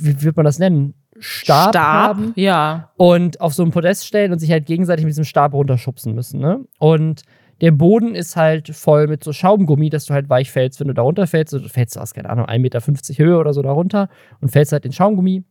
[0.00, 0.94] wie wird man das nennen?
[1.18, 2.90] Stab, Stab haben ja.
[2.96, 6.40] und auf so ein Podest stellen und sich halt gegenseitig mit diesem Stab runterschubsen müssen.
[6.40, 6.64] Ne?
[6.78, 7.22] Und
[7.62, 10.94] der Boden ist halt voll mit so Schaumgummi, dass du halt weich fällst, wenn du
[10.94, 11.54] da runterfällst.
[11.54, 12.80] Du fällst aus, keine Ahnung, 1,50 Meter
[13.24, 14.08] Höhe oder so da runter
[14.40, 15.42] und fällst halt den Schaumgummi.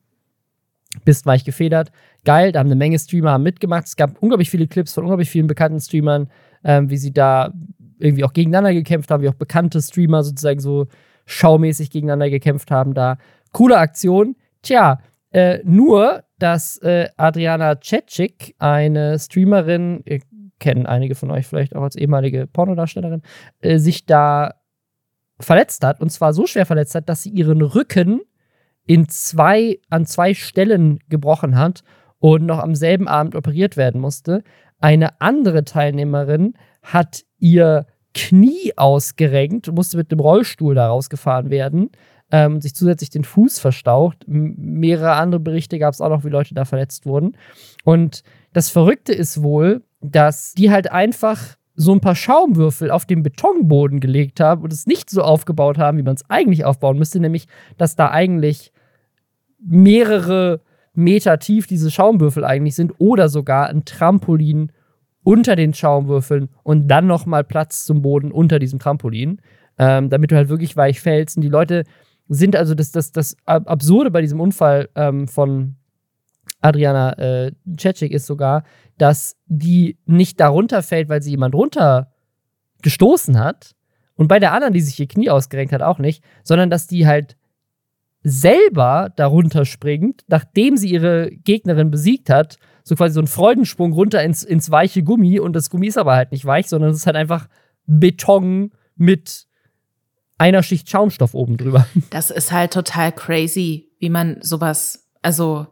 [1.04, 1.92] Bist weich gefedert.
[2.24, 3.86] Geil, da haben eine Menge Streamer mitgemacht.
[3.86, 6.30] Es gab unglaublich viele Clips von unglaublich vielen bekannten Streamern,
[6.64, 7.52] ähm, wie sie da
[8.00, 10.88] irgendwie auch gegeneinander gekämpft haben, wie auch bekannte Streamer sozusagen so
[11.26, 13.18] schaumäßig gegeneinander gekämpft haben da.
[13.56, 14.36] Coole Aktion.
[14.64, 15.00] Tja,
[15.32, 20.20] äh, nur, dass äh, Adriana Cetschik, eine Streamerin, ihr
[20.60, 23.22] kennen einige von euch vielleicht auch als ehemalige Pornodarstellerin,
[23.62, 24.56] äh, sich da
[25.40, 26.02] verletzt hat.
[26.02, 28.20] Und zwar so schwer verletzt hat, dass sie ihren Rücken
[28.86, 31.84] in zwei, an zwei Stellen gebrochen hat
[32.20, 34.44] und noch am selben Abend operiert werden musste.
[34.82, 41.92] Eine andere Teilnehmerin hat ihr Knie ausgerenkt, musste mit dem Rollstuhl da rausgefahren werden
[42.36, 44.28] ähm, sich zusätzlich den Fuß verstaucht.
[44.28, 47.38] M mehrere andere Berichte gab es auch noch, wie Leute da verletzt wurden.
[47.86, 53.24] Und das Verrückte ist wohl, dass die halt einfach so ein paar Schaumwürfel auf den
[53.24, 57.22] Betonboden gelegt haben und es nicht so aufgebaut haben, wie man es eigentlich aufbauen müsste,
[57.22, 58.74] nämlich dass da eigentlich
[59.60, 60.60] mehrere
[60.94, 64.74] Meter tief diese Schaumwürfel eigentlich sind oder sogar ein Trampolin
[65.24, 69.42] unter den Schaumwürfeln und dann noch mal Platz zum Boden unter diesem Trampolin,
[69.78, 71.38] ähm, damit du halt wirklich weich fällst.
[71.38, 71.84] Und die Leute
[72.28, 75.76] sind also das, das, das Absurde bei diesem Unfall ähm, von
[76.62, 78.64] Adriana äh, Cecik ist sogar,
[78.98, 82.12] dass die nicht darunter fällt, weil sie jemand runter
[82.82, 83.76] gestoßen hat
[84.16, 87.06] und bei der anderen, die sich ihr Knie ausgerenkt hat, auch nicht, sondern dass die
[87.06, 87.36] halt
[88.24, 94.24] selber darunter springt, nachdem sie ihre Gegnerin besiegt hat, so quasi so ein Freudensprung runter
[94.24, 97.06] ins, ins weiche Gummi und das Gummi ist aber halt nicht weich, sondern es ist
[97.06, 97.48] halt einfach
[97.86, 99.46] Beton mit
[100.38, 101.88] einer Schicht Schaumstoff oben drüber.
[102.10, 105.68] Das ist halt total crazy, wie man sowas, also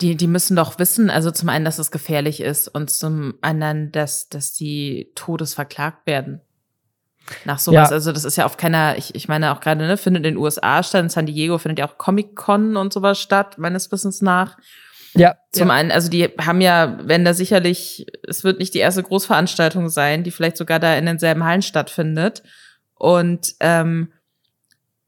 [0.00, 3.92] die, die müssen doch wissen, also zum einen, dass es gefährlich ist und zum anderen,
[3.92, 6.40] dass, dass die todesverklagt werden.
[7.44, 7.90] Nach sowas.
[7.90, 7.94] Ja.
[7.94, 10.42] Also, das ist ja auf keiner, ich, ich meine auch gerade, ne, findet in den
[10.42, 14.56] USA statt, in San Diego findet ja auch Comic-Con und sowas statt, meines Wissens nach.
[15.14, 15.36] Ja.
[15.52, 15.74] Zum ja.
[15.74, 20.24] einen, also die haben ja, wenn da sicherlich, es wird nicht die erste Großveranstaltung sein,
[20.24, 22.42] die vielleicht sogar da in denselben Hallen stattfindet.
[23.00, 24.12] Und ähm,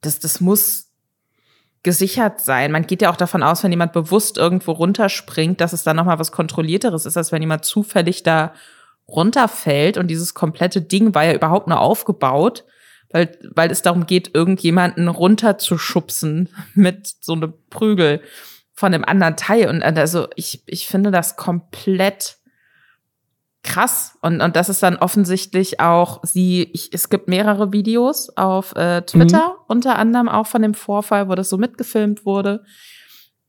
[0.00, 0.90] das, das muss
[1.82, 2.72] gesichert sein.
[2.72, 6.18] Man geht ja auch davon aus, wenn jemand bewusst irgendwo runterspringt, dass es dann nochmal
[6.18, 8.54] was Kontrollierteres ist, als wenn jemand zufällig da
[9.06, 9.98] runterfällt.
[9.98, 12.64] Und dieses komplette Ding war ja überhaupt nur aufgebaut,
[13.10, 18.22] weil, weil es darum geht, irgendjemanden runterzuschubsen mit so einem Prügel
[18.72, 19.68] von einem anderen Teil.
[19.68, 22.38] Und also ich, ich finde das komplett
[23.62, 24.18] krass.
[24.22, 29.02] Und, und das ist dann offensichtlich auch sie, ich, es gibt mehrere Videos auf äh,
[29.02, 29.64] Twitter, mhm.
[29.68, 32.64] unter anderem auch von dem Vorfall, wo das so mitgefilmt wurde.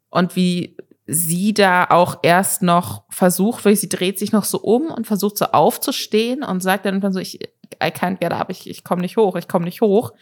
[0.10, 4.92] Und wie sie da auch erst noch versucht, weil sie dreht sich noch so um
[4.92, 8.84] und versucht so aufzustehen und sagt dann so, ich, I can't get up, ich, ich
[8.84, 10.14] komme nicht hoch, ich komme nicht hoch.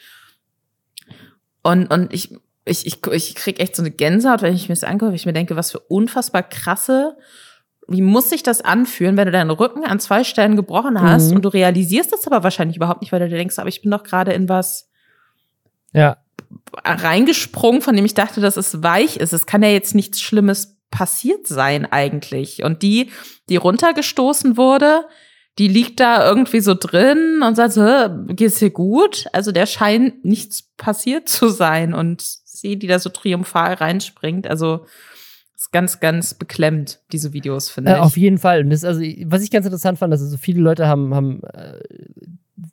[1.62, 2.34] Und, und ich,
[2.65, 5.25] ich, ich, ich krieg echt so eine Gänsehaut, wenn ich mir das angucke, weil ich
[5.25, 7.17] mir denke, was für unfassbar krasse
[7.91, 11.38] wie muss sich das anfühlen, wenn du deinen Rücken an zwei Stellen gebrochen hast mhm.
[11.38, 13.91] und du realisierst das aber wahrscheinlich überhaupt nicht, weil du dir denkst, aber ich bin
[13.91, 14.89] doch gerade in was
[15.93, 16.17] ja.
[16.84, 19.34] reingesprungen, von dem ich dachte, dass es weich ist.
[19.34, 22.63] Es kann ja jetzt nichts Schlimmes passiert sein eigentlich?
[22.63, 23.10] Und die,
[23.49, 25.06] die runtergestoßen wurde,
[25.58, 27.77] die liegt da irgendwie so drin und sagt
[28.36, 29.25] geht's dir gut?
[29.34, 34.86] Also der scheint nichts passiert zu sein und sie, die da so triumphal reinspringt, also
[35.62, 38.00] ist ganz, ganz beklemmt, diese Videos, finde äh, ich.
[38.02, 38.63] Auf jeden Fall.
[38.63, 41.80] Und das, also, was ich ganz interessant fand, dass also viele Leute haben, haben äh,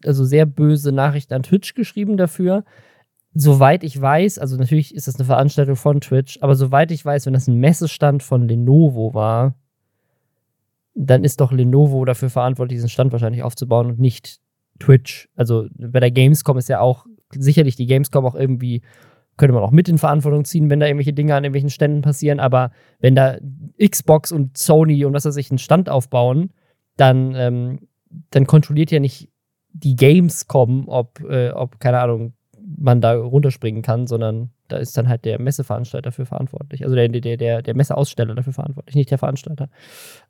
[0.06, 2.64] also sehr böse Nachrichten an Twitch geschrieben dafür.
[3.34, 7.26] Soweit ich weiß, also natürlich ist das eine Veranstaltung von Twitch, aber soweit ich weiß,
[7.26, 9.54] wenn das ein Messestand von Lenovo war,
[10.94, 14.40] dann ist doch Lenovo dafür verantwortlich, diesen Stand wahrscheinlich aufzubauen und nicht
[14.80, 15.28] Twitch.
[15.36, 18.80] Also bei der Gamescom ist ja auch sicherlich die Gamescom auch irgendwie,
[19.38, 22.40] könnte man auch mit in Verantwortung ziehen, wenn da irgendwelche Dinge an irgendwelchen Ständen passieren,
[22.40, 22.70] aber
[23.00, 23.38] wenn da
[23.82, 26.50] Xbox und Sony und was weiß ich einen Stand aufbauen,
[26.96, 27.88] dann, ähm,
[28.30, 29.30] dann kontrolliert ja nicht
[29.72, 32.34] die Gamescom, ob, äh, ob, keine Ahnung,
[32.76, 36.84] man da runterspringen kann, sondern da ist dann halt der Messeveranstalter dafür verantwortlich.
[36.84, 39.70] Also der, der, der, der Messeaussteller dafür verantwortlich, nicht der Veranstalter.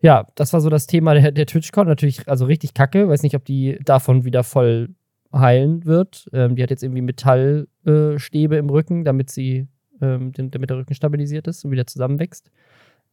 [0.01, 1.89] Ja, das war so das Thema der, der TwitchCon.
[1.89, 3.09] Natürlich, also richtig kacke.
[3.09, 4.91] Weiß nicht, ob die davon wieder voll
[5.33, 6.29] heilen wird.
[6.33, 9.67] Ähm, die hat jetzt irgendwie Metallstäbe äh, im Rücken, damit sie,
[10.01, 12.51] ähm, den, damit der Rücken stabilisiert ist und wieder zusammenwächst.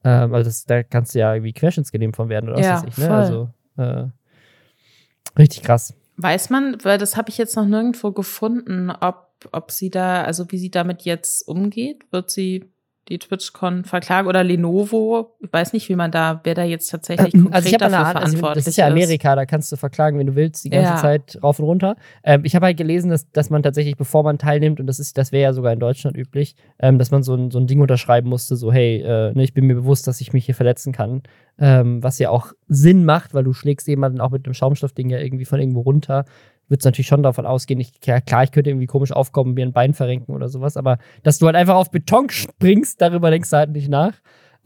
[0.03, 2.97] Ähm, also das, da kannst du ja irgendwie querschnittsgelähmt von werden oder ja, was weiß
[2.97, 2.97] ich.
[2.97, 3.09] Ne?
[3.09, 4.05] Also äh,
[5.37, 5.93] richtig krass.
[6.17, 10.51] Weiß man, weil das habe ich jetzt noch nirgendwo gefunden, ob, ob sie da, also
[10.51, 12.05] wie sie damit jetzt umgeht.
[12.11, 12.71] Wird sie
[13.09, 15.35] die TwitchCon verklagen oder Lenovo?
[15.39, 18.05] Ich weiß nicht, wie man da, wer da jetzt tatsächlich konkret also ich dafür eine
[18.05, 20.69] Art, verantwortlich also das ist ja Amerika, da kannst du verklagen, wenn du willst, die
[20.69, 20.97] ganze Ja.
[20.97, 21.95] Zeit rauf und runter.
[22.23, 25.17] Ähm, ich habe halt gelesen, dass, dass man tatsächlich, bevor man teilnimmt, und das ist,
[25.17, 27.81] das wäre ja sogar in Deutschland üblich, ähm, dass man so ein, so ein Ding
[27.81, 30.91] unterschreiben musste, so, hey, äh, ne, ich bin mir bewusst, dass ich mich hier verletzen
[30.91, 31.21] kann.
[31.57, 35.19] Ähm, was ja auch Sinn macht, weil du schlägst jemanden auch mit einem Schaumstoffding ja
[35.19, 36.25] irgendwie von irgendwo runter.
[36.67, 39.73] Wird es natürlich schon davon ausgehen, ich, klar, ich könnte irgendwie komisch aufkommen, mir ein
[39.73, 43.57] Bein verrenken oder sowas, aber dass du halt einfach auf Beton springst, darüber denkst du
[43.57, 44.13] halt nicht nach.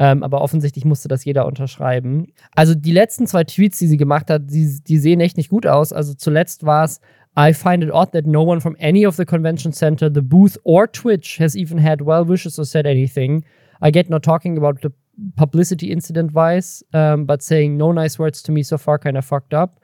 [0.01, 2.27] Ähm, aber offensichtlich musste das jeder unterschreiben.
[2.55, 5.67] Also die letzten zwei Tweets, die sie gemacht hat, die, die sehen echt nicht gut
[5.67, 5.91] aus.
[5.91, 7.01] Also zuletzt war es,
[7.37, 10.57] I find it odd that no one from any of the convention center, the booth
[10.63, 13.43] or Twitch has even had well wishes or said anything.
[13.81, 14.91] I get not talking about the
[15.35, 19.25] publicity incident wise, um, but saying no nice words to me so far kind of
[19.25, 19.79] fucked up.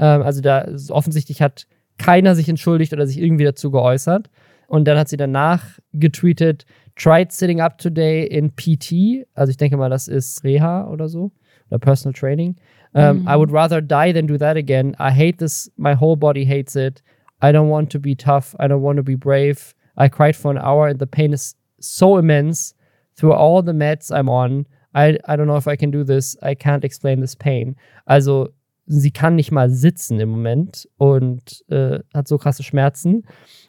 [0.00, 1.66] Ähm, also da offensichtlich hat
[1.98, 4.30] keiner sich entschuldigt oder sich irgendwie dazu geäußert.
[4.66, 6.64] Und dann hat sie danach getweetet,
[6.96, 9.26] tried sitting up today in PT.
[9.34, 11.30] Also ich denke mal, das ist Reha oder so.
[11.68, 12.56] Oder Personal Training.
[12.92, 13.28] Um, Mhm.
[13.28, 14.96] I would rather die than do that again.
[14.98, 15.70] I hate this.
[15.76, 17.02] My whole body hates it.
[17.42, 18.54] I don't want to be tough.
[18.58, 19.74] I don't want to be brave.
[19.96, 22.74] I cried for an hour and the pain is so immense
[23.16, 24.66] through all the meds I'm on.
[24.94, 26.36] I, I don't know if I can do this.
[26.42, 27.76] I can't explain this pain.
[28.06, 28.48] Also
[28.90, 33.24] sie kann nicht mal sitzen im Moment und äh, hat so krasse Schmerzen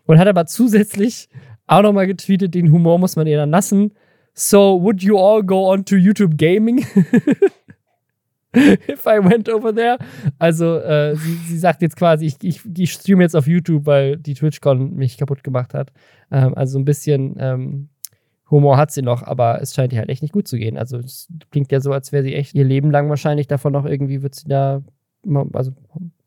[0.06, 1.30] und hat aber zusätzlich
[1.68, 3.94] auch nochmal getweetet, den Humor muss man ihr dann lassen.
[4.34, 6.80] So, would you all go on to YouTube Gaming?
[8.56, 9.98] If I went over there.
[10.40, 14.18] Also, äh, sie, sie sagt jetzt quasi, ich, ich, ich streame jetzt auf YouTube, weil
[14.18, 15.94] die TwitchCon mich kaputt gemacht hat.
[16.32, 17.90] Ähm, also, ein bisschen ähm,
[18.50, 20.78] Humor hat sie noch, aber es scheint ihr halt echt nicht gut zu gehen.
[20.78, 23.86] Also, es klingt ja so, als wäre sie echt ihr Leben lang wahrscheinlich davon noch
[23.86, 24.82] irgendwie, wird sie da,
[25.54, 25.72] also,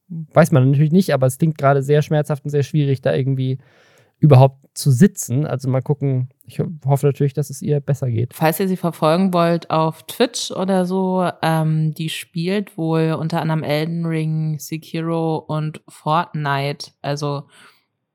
[0.08, 3.58] weiß man natürlich nicht, aber es klingt gerade sehr schmerzhaft und sehr schwierig, da irgendwie
[4.20, 5.46] überhaupt zu sitzen.
[5.46, 6.28] Also, mal gucken.
[6.46, 8.34] Ich ho- hoffe natürlich, dass es ihr besser geht.
[8.34, 13.62] Falls ihr sie verfolgen wollt auf Twitch oder so, ähm, die spielt wohl unter anderem
[13.62, 16.92] Elden Ring, Sekiro und Fortnite.
[17.02, 17.44] Also,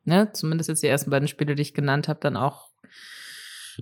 [0.06, 2.70] ne, zumindest jetzt die ersten beiden Spiele, die ich genannt habe, dann auch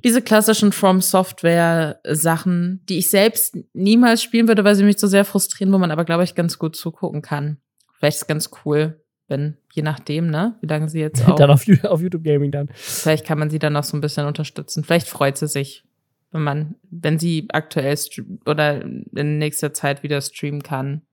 [0.03, 5.07] diese klassischen From Software Sachen, die ich selbst niemals spielen würde, weil sie mich so
[5.07, 7.57] sehr frustrieren, wo man aber, glaube ich, ganz gut zugucken kann.
[7.97, 11.65] Vielleicht ist ganz cool, wenn, je nachdem, ne, wie lange sie jetzt auch dann auf,
[11.83, 12.69] auf YouTube Gaming dann.
[12.73, 14.83] Vielleicht kann man sie dann noch so ein bisschen unterstützen.
[14.83, 15.83] Vielleicht freut sie sich,
[16.31, 17.97] wenn man, wenn sie aktuell
[18.45, 21.03] oder in nächster Zeit wieder streamen kann.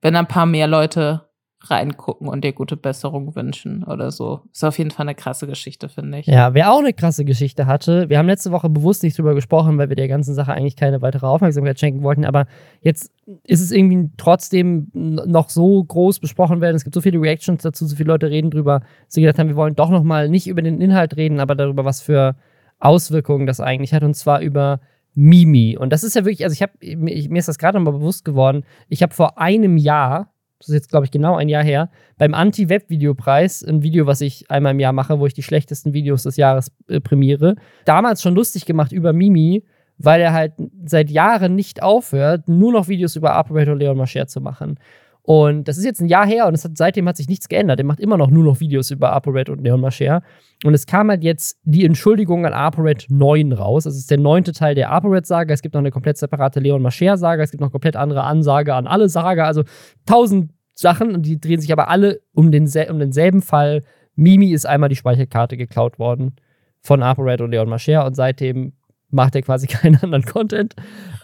[0.00, 1.28] Wenn ein paar mehr Leute
[1.70, 4.40] reingucken und dir gute Besserung wünschen oder so.
[4.52, 6.26] Ist auf jeden Fall eine krasse Geschichte, finde ich.
[6.26, 9.78] Ja, wer auch eine krasse Geschichte hatte, wir haben letzte Woche bewusst nicht drüber gesprochen,
[9.78, 12.46] weil wir der ganzen Sache eigentlich keine weitere Aufmerksamkeit schenken wollten, aber
[12.80, 13.10] jetzt
[13.44, 16.76] ist es irgendwie trotzdem noch so groß besprochen werden.
[16.76, 19.48] Es gibt so viele Reactions dazu, so viele Leute reden drüber, dass sie gedacht haben,
[19.48, 22.36] wir wollen doch nochmal nicht über den Inhalt reden, aber darüber, was für
[22.78, 24.80] Auswirkungen das eigentlich hat, und zwar über
[25.14, 25.76] Mimi.
[25.78, 28.64] Und das ist ja wirklich, also ich habe, mir ist das gerade nochmal bewusst geworden,
[28.88, 32.34] ich habe vor einem Jahr, das ist jetzt, glaube ich, genau ein Jahr her, beim
[32.34, 36.36] Anti-Web-Videopreis, ein Video, was ich einmal im Jahr mache, wo ich die schlechtesten Videos des
[36.36, 39.64] Jahres äh, prämiere, damals schon lustig gemacht über Mimi,
[39.98, 40.52] weil er halt
[40.84, 44.78] seit Jahren nicht aufhört, nur noch Videos über Operator Leon Mascher zu machen.
[45.26, 47.78] Und das ist jetzt ein Jahr her und hat, seitdem hat sich nichts geändert.
[47.78, 50.22] Er macht immer noch nur noch Videos über ApoRed und Neon Mascher.
[50.64, 53.84] Und es kam halt jetzt die Entschuldigung an ApoRed 9 raus.
[53.84, 55.54] Das ist der neunte Teil der ApoRed-Saga.
[55.54, 57.42] Es gibt noch eine komplett separate Leon Mascher-Saga.
[57.42, 59.46] Es gibt noch komplett andere Ansage an alle Saga.
[59.46, 59.62] Also
[60.04, 63.82] tausend Sachen und die drehen sich aber alle um, den, um denselben Fall.
[64.16, 66.36] Mimi ist einmal die Speicherkarte geklaut worden
[66.82, 68.74] von ApoRed und Leon Mascher und seitdem
[69.14, 70.74] macht er quasi keinen anderen Content.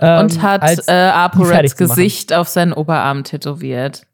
[0.00, 4.06] Ähm, und hat äh, ApoReds Gesicht auf seinen Oberarm tätowiert.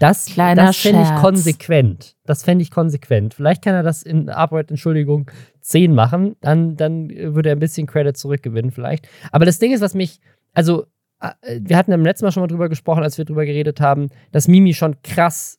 [0.00, 2.16] Das, Kleiner das fände ich konsequent.
[2.24, 3.34] Das fände ich konsequent.
[3.34, 6.36] Vielleicht kann er das in ApoRed, Entschuldigung, 10 machen.
[6.40, 9.08] Dann, dann würde er ein bisschen Credit zurückgewinnen, vielleicht.
[9.30, 10.20] Aber das Ding ist, was mich,
[10.54, 10.86] also,
[11.20, 14.08] äh, wir hatten im letzten Mal schon mal drüber gesprochen, als wir drüber geredet haben,
[14.32, 15.58] dass Mimi schon krass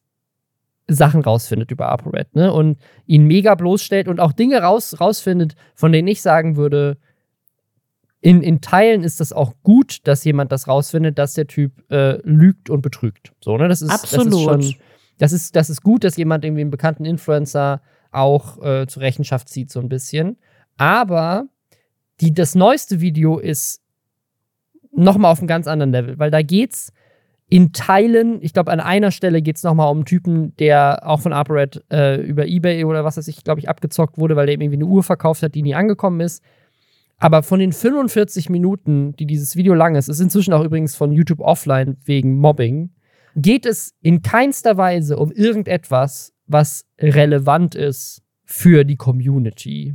[0.87, 2.51] Sachen rausfindet über ApoRed, ne?
[2.51, 6.97] Und ihn mega bloßstellt und auch Dinge raus, rausfindet, von denen ich sagen würde,
[8.21, 12.17] in, in Teilen ist das auch gut, dass jemand das rausfindet, dass der Typ äh,
[12.23, 13.33] lügt und betrügt.
[13.41, 13.67] So, ne?
[13.67, 14.27] Das ist, Absolut.
[14.27, 14.75] Das ist, schon,
[15.17, 19.49] das, ist, das ist gut, dass jemand irgendwie einen bekannten Influencer auch äh, zur Rechenschaft
[19.49, 20.37] zieht, so ein bisschen.
[20.77, 21.47] Aber
[22.19, 23.81] die, das neueste Video ist
[24.91, 26.93] nochmal auf einem ganz anderen Level, weil da geht's
[27.49, 31.19] in Teilen, ich glaube, an einer Stelle geht es nochmal um einen Typen, der auch
[31.19, 34.53] von ApoRed äh, über Ebay oder was weiß ich, glaube ich, abgezockt wurde, weil der
[34.53, 36.41] irgendwie eine Uhr verkauft hat, die nie angekommen ist.
[37.21, 41.11] Aber von den 45 Minuten, die dieses Video lang ist, ist inzwischen auch übrigens von
[41.11, 42.89] YouTube offline wegen Mobbing,
[43.35, 49.93] geht es in keinster Weise um irgendetwas, was relevant ist für die Community.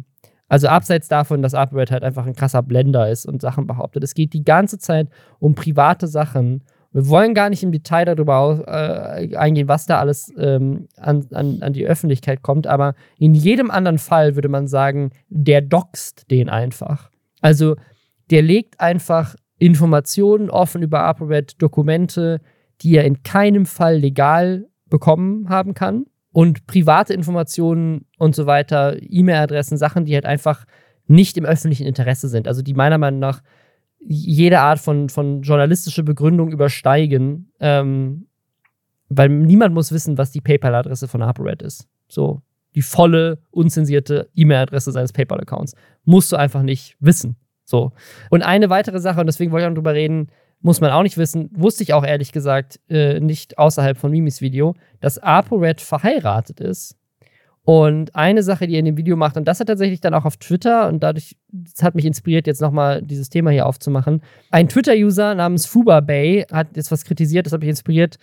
[0.48, 4.04] Also abseits davon, dass AppRed halt einfach ein krasser Blender ist und Sachen behauptet.
[4.04, 5.08] Es geht die ganze Zeit
[5.40, 6.62] um private Sachen.
[6.92, 11.58] Wir wollen gar nicht im Detail darüber äh, eingehen, was da alles ähm, an, an,
[11.60, 16.48] an die Öffentlichkeit kommt, aber in jedem anderen Fall würde man sagen, der doxt den
[16.48, 17.10] einfach.
[17.40, 17.76] Also
[18.30, 22.40] der legt einfach Informationen offen über ApoRed, Dokumente,
[22.82, 28.96] die er in keinem Fall legal bekommen haben kann und private Informationen und so weiter,
[29.00, 30.64] E-Mail-Adressen, Sachen, die halt einfach
[31.06, 32.48] nicht im öffentlichen Interesse sind.
[32.48, 33.42] Also die meiner Meinung nach
[33.98, 38.26] jede Art von, von journalistische Begründung übersteigen, ähm,
[39.08, 41.88] weil niemand muss wissen, was die PayPal-Adresse von ApoRed ist.
[42.08, 42.42] So,
[42.76, 45.74] die volle, unzensierte E-Mail-Adresse seines PayPal-Accounts.
[46.04, 47.36] Musst du einfach nicht wissen.
[47.64, 47.92] So.
[48.30, 50.28] Und eine weitere Sache, und deswegen wollte ich auch drüber reden,
[50.60, 54.40] muss man auch nicht wissen, wusste ich auch ehrlich gesagt äh, nicht außerhalb von Mimis
[54.40, 56.96] Video, dass ApoRed verheiratet ist.
[57.62, 60.24] Und eine Sache, die er in dem Video macht, und das hat tatsächlich dann auch
[60.24, 61.36] auf Twitter, und dadurch,
[61.82, 64.22] hat mich inspiriert, jetzt nochmal dieses Thema hier aufzumachen.
[64.52, 68.18] Ein Twitter-User namens Fuba Bay hat jetzt was kritisiert, das hat mich inspiriert,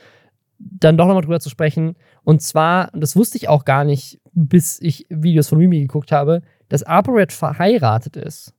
[0.59, 1.95] dann doch nochmal drüber zu sprechen.
[2.23, 6.11] Und zwar, und das wusste ich auch gar nicht, bis ich Videos von Mimi geguckt
[6.11, 8.53] habe, dass ApoRed verheiratet ist.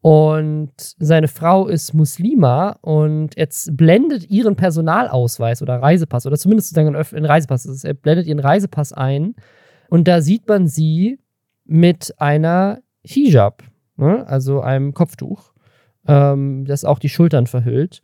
[0.00, 6.94] Und seine Frau ist Muslima und jetzt blendet ihren Personalausweis oder Reisepass, oder zumindest sozusagen
[6.94, 9.34] ein Reisepass, ist, er blendet ihren Reisepass ein.
[9.88, 11.18] Und da sieht man sie
[11.64, 13.64] mit einer Hijab,
[13.96, 14.24] ne?
[14.28, 15.52] also einem Kopftuch,
[16.06, 18.00] ähm, das auch die Schultern verhüllt.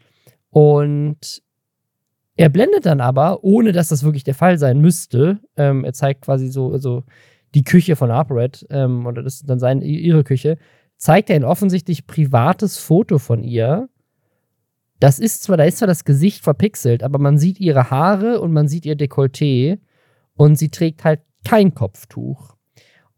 [0.51, 1.43] Und
[2.43, 6.22] er blendet dann aber, ohne dass das wirklich der Fall sein müsste, ähm, er zeigt
[6.22, 7.05] quasi so also
[7.55, 10.59] die Küche von ApoRed, ähm, oder das ist dann seine, ihre Küche,
[10.97, 13.88] zeigt er ein offensichtlich privates Foto von ihr.
[14.99, 18.53] Das ist zwar, da ist zwar das Gesicht verpixelt, aber man sieht ihre Haare und
[18.53, 19.78] man sieht ihr Dekolleté
[20.34, 22.57] und sie trägt halt kein Kopftuch.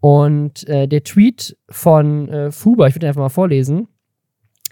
[0.01, 3.89] Und äh, der Tweet von äh, Fuba, ich würde ihn einfach mal vorlesen.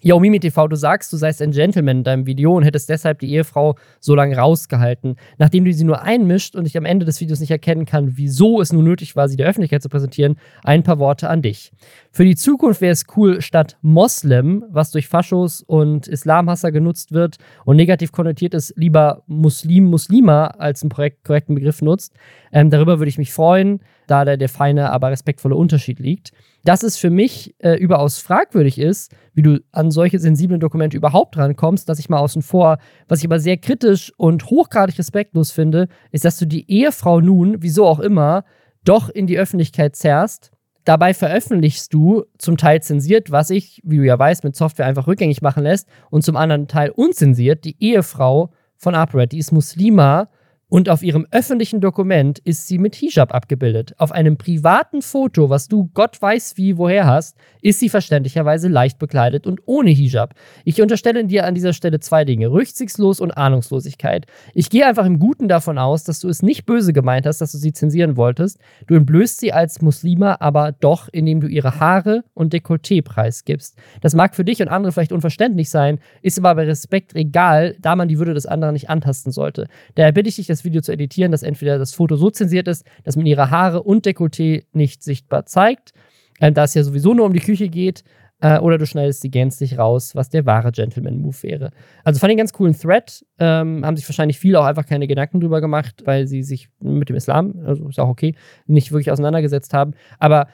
[0.05, 3.21] Yo, Mimi TV, du sagst, du seist ein Gentleman in deinem Video und hättest deshalb
[3.21, 5.15] die Ehefrau so lange rausgehalten.
[5.39, 8.61] Nachdem du sie nur einmischt und ich am Ende des Videos nicht erkennen kann, wieso
[8.61, 11.71] es nun nötig war, sie der Öffentlichkeit zu präsentieren, ein paar Worte an dich.
[12.11, 17.37] Für die Zukunft wäre es cool, statt Moslem, was durch Faschos und Islamhasser genutzt wird
[17.65, 22.13] und negativ konnotiert ist, lieber Muslim, Muslima als einen korrekten Begriff nutzt.
[22.51, 23.79] Ähm, darüber würde ich mich freuen,
[24.09, 26.33] da der, der feine, aber respektvolle Unterschied liegt
[26.65, 31.37] dass es für mich äh, überaus fragwürdig ist, wie du an solche sensiblen Dokumente überhaupt
[31.37, 32.79] rankommst, dass ich mal außen vor.
[33.09, 37.63] Was ich aber sehr kritisch und hochgradig respektlos finde, ist, dass du die Ehefrau nun,
[37.63, 38.45] wieso auch immer,
[38.85, 40.51] doch in die Öffentlichkeit zerrst.
[40.85, 45.07] Dabei veröffentlichst du zum Teil zensiert, was ich, wie du ja weißt, mit Software einfach
[45.07, 49.31] rückgängig machen lässt, und zum anderen Teil unzensiert die Ehefrau von ApoRed.
[49.31, 50.29] Die ist Muslima
[50.73, 53.93] Und auf ihrem öffentlichen Dokument ist sie mit Hijab abgebildet.
[53.99, 58.99] Auf einem privaten Foto, was du Gott weiß wie woher hast, ist sie verständlicherweise leicht
[58.99, 60.33] bekleidet und ohne Hijab.
[60.65, 64.25] Ich unterstelle dir an dieser Stelle zwei Dinge: Rücksichtslos und Ahnungslosigkeit.
[64.55, 67.53] Ich gehe einfach im Guten davon aus, dass du es nicht böse gemeint hast, dass
[67.53, 68.59] du sie zensieren wolltest.
[68.87, 73.77] Du entblößt sie als Muslima aber doch, indem du ihre Haare und Dekolleté preisgibst.
[74.01, 77.95] Das mag für dich und andere vielleicht unverständlich sein, ist aber bei Respekt egal, da
[77.95, 79.67] man die Würde des anderen nicht antasten sollte.
[79.97, 82.85] Daher bitte ich dich, das Video zu editieren, dass entweder das Foto so zensiert ist,
[83.05, 85.93] dass man ihre Haare und Dekolleté nicht sichtbar zeigt,
[86.41, 88.05] äh, da es ja sowieso nur um die Küche geht,
[88.43, 91.71] äh, oder du schneidest sie gänzlich raus, was der wahre Gentleman-Move wäre.
[92.03, 93.25] Also fand ich einen ganz coolen Thread.
[93.39, 97.09] Ähm, haben sich wahrscheinlich viele auch einfach keine Gedanken drüber gemacht, weil sie sich mit
[97.09, 98.35] dem Islam, also ist auch okay,
[98.67, 99.93] nicht wirklich auseinandergesetzt haben.
[100.19, 100.49] Aber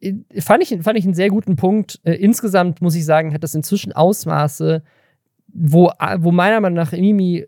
[0.00, 2.00] äh, fand ich, fand ich einen sehr guten Punkt.
[2.04, 4.84] Äh, insgesamt muss ich sagen, hat das inzwischen Ausmaße,
[5.56, 7.46] wo, wo meiner Meinung nach Mimi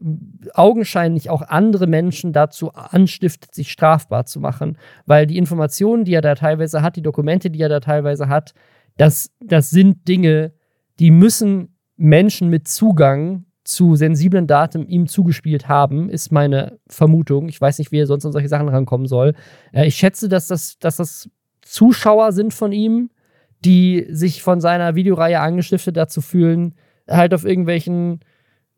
[0.55, 4.79] augenscheinlich auch andere Menschen dazu anstiftet, sich strafbar zu machen.
[5.07, 8.55] Weil die Informationen, die er da teilweise hat, die Dokumente, die er da teilweise hat,
[8.97, 10.53] das, das sind Dinge,
[11.01, 17.49] die müssen Menschen mit Zugang zu sensiblen Daten ihm zugespielt haben, ist meine Vermutung.
[17.49, 19.35] Ich weiß nicht, wie er sonst an solche Sachen rankommen soll.
[19.73, 21.29] Äh, ich schätze, dass das, dass das
[21.63, 23.11] Zuschauer sind von ihm,
[23.65, 26.77] die sich von seiner Videoreihe angestiftet dazu fühlen,
[27.09, 28.21] halt auf irgendwelchen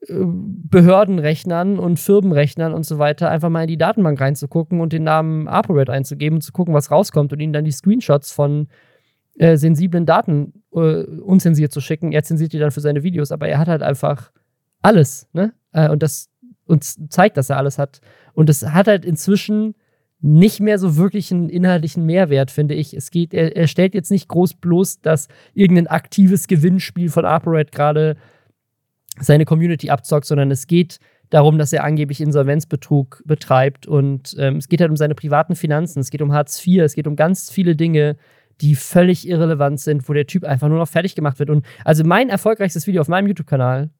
[0.01, 5.05] äh, Behördenrechnern und Firmenrechnern und so weiter einfach mal in die Datenbank reinzugucken und den
[5.05, 8.68] Namen ApoRed einzugeben und zu gucken, was rauskommt und ihnen dann die Screenshots von
[9.39, 12.12] äh, sensiblen Daten äh, unzensiert zu schicken.
[12.12, 14.33] Er zensiert die dann für seine Videos, aber er hat halt einfach
[14.83, 15.53] alles, ne?
[15.72, 16.31] Äh, und das
[16.66, 18.01] uns zeigt, dass er alles hat.
[18.35, 19.74] Und es hat halt inzwischen
[20.20, 22.94] nicht mehr so wirklich einen inhaltlichen Mehrwert, finde ich.
[22.94, 27.70] Es geht, er, er stellt jetzt nicht groß bloß, dass irgendein aktives Gewinnspiel von ApoRed
[27.70, 28.16] gerade
[29.20, 30.98] seine Community abzockt, sondern es geht
[31.30, 36.00] darum, dass er angeblich Insolvenzbetrug betreibt und ähm, es geht halt um seine privaten Finanzen,
[36.00, 38.16] es geht um Hartz IV, es geht um ganz viele Dinge,
[38.60, 41.50] die völlig irrelevant sind, wo der Typ einfach nur noch fertig gemacht wird.
[41.50, 43.90] Und also mein erfolgreichstes Video auf meinem YouTube-Kanal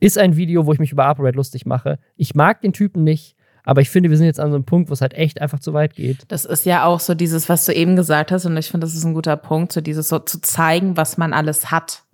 [0.00, 1.98] ist ein Video, wo ich mich über ApoRed lustig mache.
[2.16, 3.36] Ich mag den Typen nicht.
[3.66, 5.58] Aber ich finde, wir sind jetzt an so einem Punkt, wo es halt echt einfach
[5.58, 6.18] zu weit geht.
[6.28, 8.94] Das ist ja auch so dieses, was du eben gesagt hast, und ich finde, das
[8.94, 12.04] ist ein guter Punkt, so dieses so zu zeigen, was man alles hat.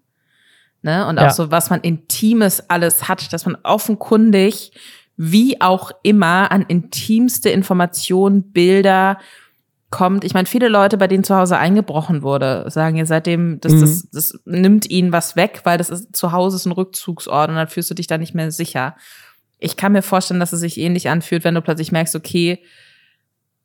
[0.80, 1.06] Ne?
[1.06, 1.30] Und auch ja.
[1.30, 4.72] so, was man Intimes alles hat, dass man offenkundig,
[5.18, 9.18] wie auch immer, an intimste Informationen, Bilder
[9.90, 10.24] kommt.
[10.24, 13.80] Ich meine, viele Leute, bei denen zu Hause eingebrochen wurde, sagen ja seitdem, dass mhm.
[13.80, 17.56] das, das nimmt ihnen was weg, weil das ist zu Hause ist ein Rückzugsort und
[17.56, 18.96] dann fühlst du dich da nicht mehr sicher
[19.62, 22.58] ich kann mir vorstellen, dass es sich ähnlich anfühlt, wenn du plötzlich merkst, okay,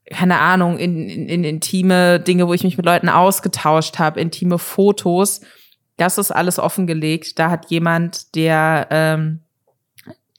[0.10, 4.58] keine Ahnung, in, in, in intime Dinge, wo ich mich mit Leuten ausgetauscht habe, intime
[4.58, 5.42] Fotos,
[5.98, 7.40] das ist alles offengelegt.
[7.40, 9.42] Da hat jemand, der, ähm,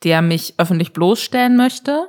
[0.04, 2.06] der mich öffentlich bloßstellen möchte.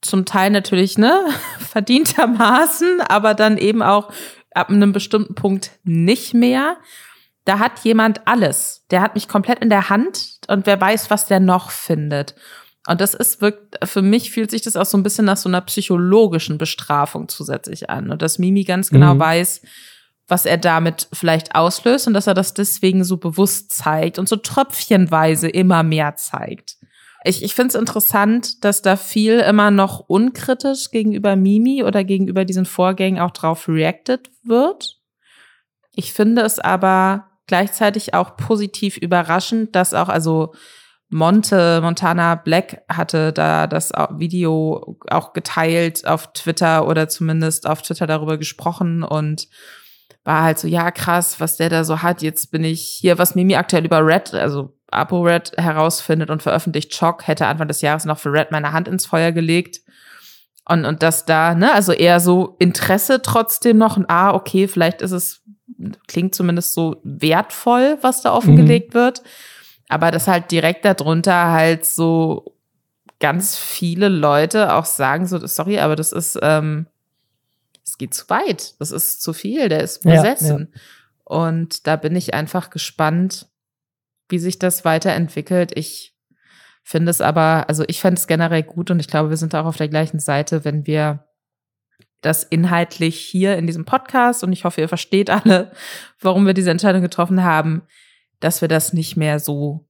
[0.00, 1.12] Zum Teil natürlich, ne,
[1.60, 4.10] verdientermaßen, aber dann eben auch
[4.54, 6.76] ab einem bestimmten Punkt nicht mehr
[7.44, 8.84] da hat jemand alles.
[8.90, 12.34] Der hat mich komplett in der Hand und wer weiß, was der noch findet.
[12.86, 15.48] Und das ist wirklich, für mich fühlt sich das auch so ein bisschen nach so
[15.48, 18.10] einer psychologischen Bestrafung zusätzlich an.
[18.10, 19.20] Und dass Mimi ganz genau mhm.
[19.20, 19.62] weiß,
[20.26, 24.36] was er damit vielleicht auslöst und dass er das deswegen so bewusst zeigt und so
[24.36, 26.76] tröpfchenweise immer mehr zeigt.
[27.24, 32.44] Ich, ich finde es interessant, dass da viel immer noch unkritisch gegenüber Mimi oder gegenüber
[32.44, 34.98] diesen Vorgängen auch drauf reacted wird.
[35.94, 40.54] Ich finde es aber gleichzeitig auch positiv überraschend, dass auch, also
[41.10, 48.06] Monte, Montana Black hatte da das Video auch geteilt auf Twitter oder zumindest auf Twitter
[48.06, 49.48] darüber gesprochen und
[50.24, 52.22] war halt so, ja, krass, was der da so hat.
[52.22, 57.26] Jetzt bin ich hier, was Mimi aktuell über Red, also ApoRed herausfindet und veröffentlicht, Schock,
[57.26, 59.80] hätte Anfang des Jahres noch für Red meine Hand ins Feuer gelegt.
[60.66, 65.02] Und, und das da, ne, also eher so Interesse trotzdem noch und ah, okay, vielleicht
[65.02, 65.42] ist es
[66.06, 68.98] klingt zumindest so wertvoll, was da offengelegt mhm.
[68.98, 69.22] wird.
[69.88, 72.56] Aber dass halt direkt darunter halt so
[73.20, 76.86] ganz viele Leute auch sagen, so, sorry, aber das ist, ähm,
[77.84, 80.70] es geht zu weit, das ist zu viel, der ist besessen.
[80.72, 80.80] Ja, ja.
[81.24, 83.48] Und da bin ich einfach gespannt,
[84.28, 85.72] wie sich das weiterentwickelt.
[85.76, 86.16] Ich
[86.82, 89.66] finde es aber, also ich fände es generell gut und ich glaube, wir sind auch
[89.66, 91.26] auf der gleichen Seite, wenn wir
[92.22, 95.72] das inhaltlich hier in diesem Podcast und ich hoffe, ihr versteht alle,
[96.20, 97.82] warum wir diese Entscheidung getroffen haben,
[98.40, 99.86] dass wir das nicht mehr so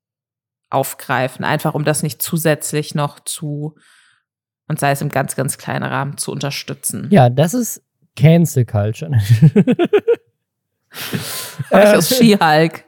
[0.71, 3.77] aufgreifen, einfach um das nicht zusätzlich noch zu
[4.67, 7.09] und sei es im ganz, ganz kleinen Rahmen zu unterstützen.
[7.11, 7.85] Ja, das ist
[8.17, 9.13] Cancel Culture.
[11.71, 12.85] Ich aus She-Hulk.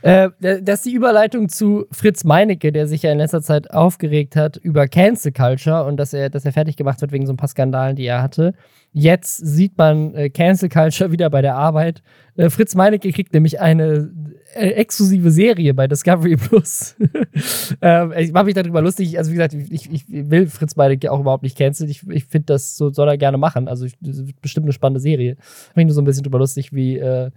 [0.00, 4.36] Äh, das ist die Überleitung zu Fritz Meinecke, der sich ja in letzter Zeit aufgeregt
[4.36, 7.36] hat über Cancel Culture und dass er, dass er fertig gemacht wird wegen so ein
[7.36, 8.54] paar Skandalen, die er hatte.
[8.94, 12.02] Jetzt sieht man äh, Cancel Culture wieder bei der Arbeit.
[12.36, 14.10] Äh, Fritz Meinecke kriegt nämlich eine
[14.54, 16.96] äh, exklusive Serie bei Discovery Plus.
[17.80, 19.16] ähm, ich mache mich darüber lustig.
[19.16, 21.88] Also, wie gesagt, ich, ich will Fritz Meinecke auch überhaupt nicht canceln.
[21.88, 23.66] Ich, ich finde, das so soll er gerne machen.
[23.66, 23.96] Also, ich,
[24.42, 25.36] bestimmt eine spannende Serie.
[25.70, 27.30] Ich mich nur so ein bisschen darüber lustig, wie äh,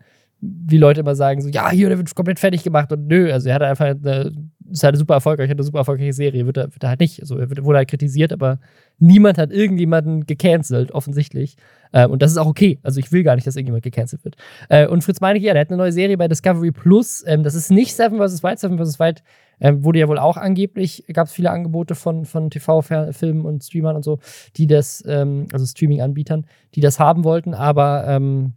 [0.68, 3.50] wie Leute immer sagen, so, ja, hier, der wird komplett fertig gemacht und nö, also
[3.50, 4.32] er hat einfach eine,
[4.70, 7.22] ist halt super erfolgreich, hat eine super erfolgreiche Serie, wird er, wird er halt nicht.
[7.22, 8.60] Also er wurde halt kritisiert, aber
[8.98, 11.56] niemand hat irgendjemanden gecancelt, offensichtlich.
[11.91, 12.80] Äh, und das ist auch okay.
[12.84, 14.36] Also ich will gar nicht, dass irgendjemand gecancelt wird.
[14.70, 17.24] Äh, und Fritz Meinecke, ja, der hat eine neue Serie bei Discovery Plus.
[17.28, 18.43] Ähm, das ist nicht Seven vs.
[18.43, 18.60] White.
[18.60, 19.00] Seven vs.
[19.00, 19.22] White
[19.60, 23.96] ähm, wurde ja wohl auch angeblich, gab es viele Angebote von, von TV-Filmen und Streamern
[23.96, 24.20] und so,
[24.58, 28.54] die das, ähm, also Streaming-Anbietern, die das haben wollten, aber ähm,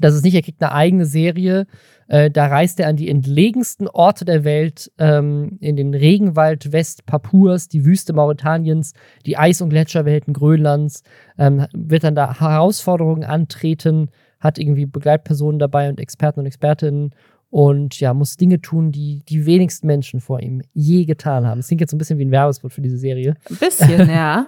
[0.00, 1.66] das ist nicht, er kriegt eine eigene Serie.
[2.08, 7.68] Äh, da reist er an die entlegensten Orte der Welt, ähm, in den Regenwald West-Papuas,
[7.68, 8.92] die Wüste Mauretaniens,
[9.24, 11.02] die Eis- und Gletscherwelten Grönlands,
[11.38, 17.14] ähm, wird dann da Herausforderungen antreten, hat irgendwie Begleitpersonen dabei und Experten und Expertinnen
[17.52, 21.58] und ja, muss Dinge tun, die die wenigsten Menschen vor ihm je getan haben.
[21.58, 23.36] Das klingt jetzt ein bisschen wie ein Werbespot für diese Serie.
[23.48, 24.46] Ein bisschen, ja.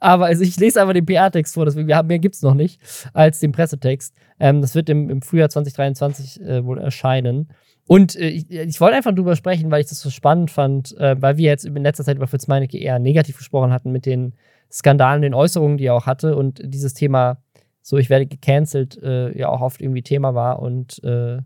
[0.00, 2.80] Aber also ich lese einfach den PR-Text vor, deswegen mehr gibt es noch nicht
[3.12, 4.14] als den Pressetext.
[4.40, 7.48] Ähm, das wird im, im Frühjahr 2023 äh, wohl erscheinen.
[7.86, 11.20] Und äh, ich, ich wollte einfach drüber sprechen, weil ich das so spannend fand, äh,
[11.20, 14.34] weil wir jetzt in letzter Zeit über Fritz Meinecke eher negativ gesprochen hatten mit den
[14.70, 17.38] Skandalen, den Äußerungen, die er auch hatte und dieses Thema,
[17.82, 20.60] so ich werde gecancelt, äh, ja auch oft irgendwie Thema war.
[20.60, 21.38] Und äh,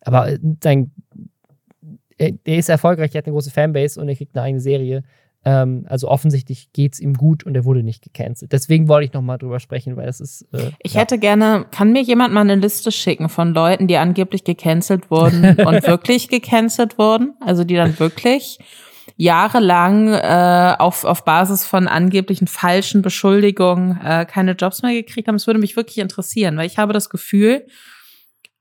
[0.00, 0.92] aber sein,
[2.16, 5.02] er, er ist erfolgreich, er hat eine große Fanbase und er kriegt eine eigene Serie.
[5.44, 8.52] Ähm, also offensichtlich geht es ihm gut und er wurde nicht gecancelt.
[8.52, 10.42] Deswegen wollte ich nochmal drüber sprechen, weil es ist.
[10.52, 11.02] Äh, ich ja.
[11.02, 15.44] hätte gerne, kann mir jemand mal eine Liste schicken von Leuten, die angeblich gecancelt wurden
[15.66, 17.34] und wirklich gecancelt wurden?
[17.40, 18.58] Also die dann wirklich
[19.16, 25.36] jahrelang äh, auf, auf Basis von angeblichen falschen Beschuldigungen äh, keine Jobs mehr gekriegt haben.
[25.36, 27.66] Es würde mich wirklich interessieren, weil ich habe das Gefühl,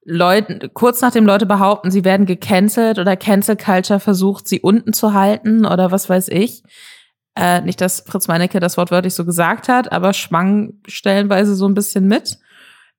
[0.06, 5.14] Leute, kurz nachdem Leute behaupten, sie werden gecancelt oder Cancel Culture versucht, sie unten zu
[5.14, 6.64] halten oder was weiß ich.
[7.36, 11.74] Äh, nicht, dass Fritz Meinecke das wortwörtlich so gesagt hat, aber schwang stellenweise so ein
[11.74, 12.38] bisschen mit.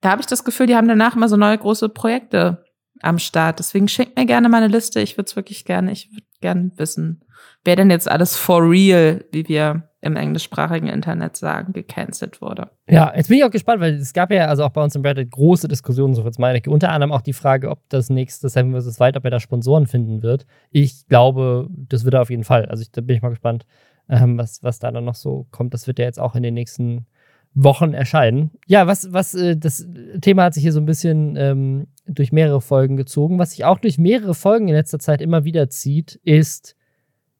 [0.01, 2.65] Da habe ich das Gefühl, die haben danach immer so neue große Projekte
[3.01, 3.59] am Start.
[3.59, 5.01] Deswegen schickt mir gerne mal eine Liste.
[5.01, 7.24] Ich würde es wirklich gerne, ich würde gerne wissen,
[7.65, 12.69] wer denn jetzt alles for real, wie wir im englischsprachigen Internet sagen, gecancelt wurde.
[12.89, 15.03] Ja, jetzt bin ich auch gespannt, weil es gab ja also auch bei uns im
[15.03, 16.71] Reddit große Diskussionen, so Fritz Meinecke.
[16.71, 19.01] Unter anderem auch die Frage, ob das nächste Seven vs.
[19.01, 20.45] White, ob er da Sponsoren finden wird.
[20.71, 22.67] Ich glaube, das wird er auf jeden Fall.
[22.67, 23.65] Also ich, da bin ich mal gespannt,
[24.11, 25.73] ähm, was, was da dann noch so kommt.
[25.73, 27.07] Das wird ja jetzt auch in den nächsten
[27.55, 28.51] Wochen erscheinen.
[28.67, 29.87] Ja, was, was, äh, das
[30.21, 33.39] Thema hat sich hier so ein bisschen ähm, durch mehrere Folgen gezogen.
[33.39, 36.77] Was sich auch durch mehrere Folgen in letzter Zeit immer wieder zieht, ist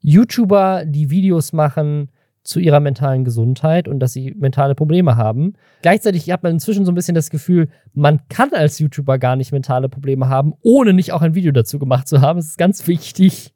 [0.05, 2.11] YouTuber, die Videos machen,
[2.45, 5.55] zu ihrer mentalen Gesundheit und dass sie mentale Probleme haben.
[5.81, 9.51] Gleichzeitig hat man inzwischen so ein bisschen das Gefühl, man kann als YouTuber gar nicht
[9.51, 12.39] mentale Probleme haben, ohne nicht auch ein Video dazu gemacht zu haben.
[12.39, 13.55] Es ist ganz wichtig,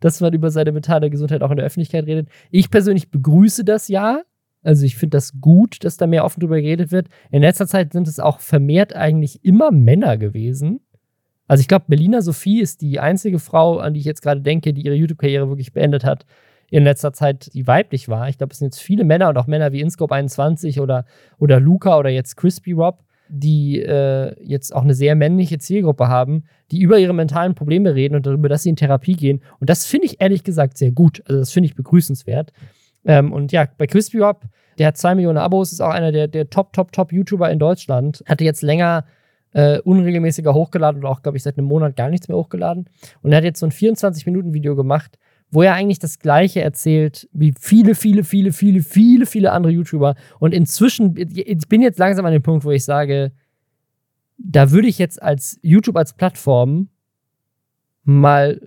[0.00, 2.28] dass man über seine mentale Gesundheit auch in der Öffentlichkeit redet.
[2.50, 4.22] Ich persönlich begrüße das ja.
[4.62, 7.08] Also ich finde das gut, dass da mehr offen drüber geredet wird.
[7.30, 10.80] In letzter Zeit sind es auch vermehrt eigentlich immer Männer gewesen.
[11.50, 14.72] Also ich glaube, Melina Sophie ist die einzige Frau, an die ich jetzt gerade denke,
[14.72, 16.24] die ihre YouTube-Karriere wirklich beendet hat
[16.70, 18.28] in letzter Zeit, die weiblich war.
[18.28, 21.04] Ich glaube, es sind jetzt viele Männer und auch Männer wie Inscope 21 oder,
[21.40, 26.44] oder Luca oder jetzt Crispy Rob, die äh, jetzt auch eine sehr männliche Zielgruppe haben,
[26.70, 29.42] die über ihre mentalen Probleme reden und darüber, dass sie in Therapie gehen.
[29.58, 31.20] Und das finde ich ehrlich gesagt sehr gut.
[31.26, 32.52] Also das finde ich begrüßenswert.
[33.04, 34.44] Ähm, und ja, bei Crispy Rob,
[34.78, 37.58] der hat zwei Millionen Abos, ist auch einer der, der Top, Top, Top YouTuber in
[37.58, 38.22] Deutschland.
[38.28, 39.04] Hatte jetzt länger
[39.52, 42.88] äh, unregelmäßiger hochgeladen oder auch, glaube ich, seit einem Monat gar nichts mehr hochgeladen.
[43.22, 45.18] Und er hat jetzt so ein 24-Minuten-Video gemacht,
[45.50, 50.14] wo er eigentlich das Gleiche erzählt wie viele, viele, viele, viele, viele, viele andere YouTuber.
[50.38, 53.32] Und inzwischen, ich bin jetzt langsam an dem Punkt, wo ich sage,
[54.38, 56.88] da würde ich jetzt als YouTube als Plattform
[58.04, 58.60] mal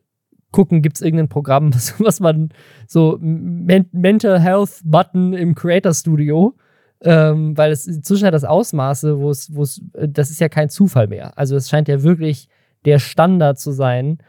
[0.51, 2.49] gucken, gibt es irgendein Programm, was, was man
[2.87, 6.55] so Men Mental Health Button im Creator Studio,
[7.03, 10.69] ähm, weil es inzwischen hat das Ausmaße, wo es, wo es, das ist ja kein
[10.69, 11.37] Zufall mehr.
[11.37, 12.47] Also es scheint ja wirklich
[12.85, 14.19] der Standard zu sein,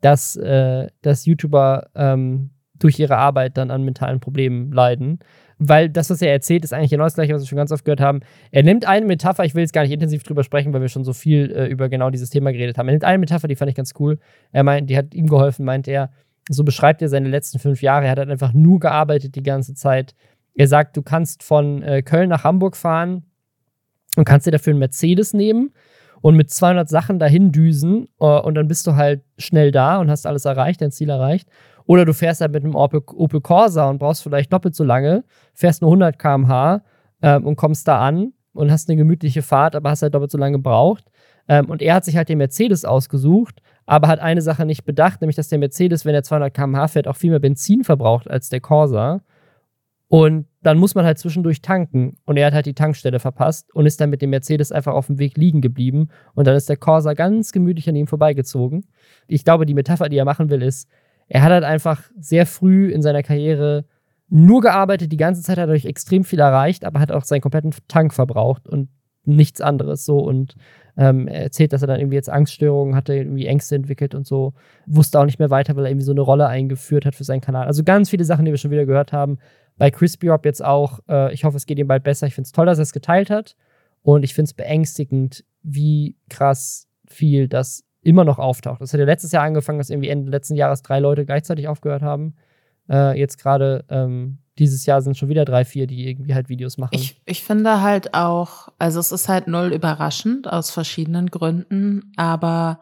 [0.00, 5.18] dass, äh, dass YouTuber ähm, durch ihre Arbeit dann an mentalen Problemen leiden.
[5.58, 7.84] Weil das, was er erzählt, ist eigentlich genau das Gleiche, was wir schon ganz oft
[7.84, 8.20] gehört haben.
[8.50, 11.04] Er nimmt eine Metapher, ich will jetzt gar nicht intensiv drüber sprechen, weil wir schon
[11.04, 12.88] so viel äh, über genau dieses Thema geredet haben.
[12.88, 14.18] Er nimmt eine Metapher, die fand ich ganz cool.
[14.52, 16.10] Er meint, die hat ihm geholfen, meint er.
[16.48, 18.06] So beschreibt er seine letzten fünf Jahre.
[18.06, 20.14] Er hat halt einfach nur gearbeitet die ganze Zeit.
[20.60, 23.22] Er sagt, du kannst von äh, Köln nach Hamburg fahren
[24.16, 25.72] und kannst dir dafür einen Mercedes nehmen
[26.20, 30.10] und mit 200 Sachen dahin düsen uh, und dann bist du halt schnell da und
[30.10, 31.48] hast alles erreicht, dein Ziel erreicht.
[31.86, 35.24] Oder du fährst halt mit einem Opel, Opel Corsa und brauchst vielleicht doppelt so lange,
[35.54, 36.82] fährst nur 100 km/h
[37.22, 40.36] ähm, und kommst da an und hast eine gemütliche Fahrt, aber hast halt doppelt so
[40.36, 41.06] lange gebraucht.
[41.48, 45.22] Ähm, und er hat sich halt den Mercedes ausgesucht, aber hat eine Sache nicht bedacht,
[45.22, 48.50] nämlich dass der Mercedes, wenn er 200 km/h fährt, auch viel mehr Benzin verbraucht als
[48.50, 49.22] der Corsa.
[50.12, 52.16] Und dann muss man halt zwischendurch tanken.
[52.24, 55.06] Und er hat halt die Tankstelle verpasst und ist dann mit dem Mercedes einfach auf
[55.06, 56.08] dem Weg liegen geblieben.
[56.34, 58.86] Und dann ist der Corsa ganz gemütlich an ihm vorbeigezogen.
[59.28, 60.88] Ich glaube, die Metapher, die er machen will, ist,
[61.28, 63.84] er hat halt einfach sehr früh in seiner Karriere
[64.28, 67.40] nur gearbeitet, die ganze Zeit hat er dadurch extrem viel erreicht, aber hat auch seinen
[67.40, 68.88] kompletten Tank verbraucht und
[69.24, 70.18] nichts anderes so.
[70.18, 70.56] Und
[70.96, 74.54] ähm, er erzählt, dass er dann irgendwie jetzt Angststörungen hatte, irgendwie Ängste entwickelt und so.
[74.86, 77.40] Wusste auch nicht mehr weiter, weil er irgendwie so eine Rolle eingeführt hat für seinen
[77.40, 77.66] Kanal.
[77.66, 79.38] Also ganz viele Sachen, die wir schon wieder gehört haben.
[79.80, 81.00] Bei Crispy Rob jetzt auch.
[81.08, 82.26] Äh, ich hoffe, es geht ihm bald besser.
[82.26, 83.56] Ich finde es toll, dass er es geteilt hat.
[84.02, 88.82] Und ich finde es beängstigend, wie krass viel das immer noch auftaucht.
[88.82, 92.02] Das hat ja letztes Jahr angefangen, dass irgendwie Ende letzten Jahres drei Leute gleichzeitig aufgehört
[92.02, 92.34] haben.
[92.90, 96.76] Äh, jetzt gerade ähm, dieses Jahr sind schon wieder drei, vier, die irgendwie halt Videos
[96.76, 96.92] machen.
[96.92, 102.80] Ich, ich finde halt auch, also es ist halt null überraschend aus verschiedenen Gründen, aber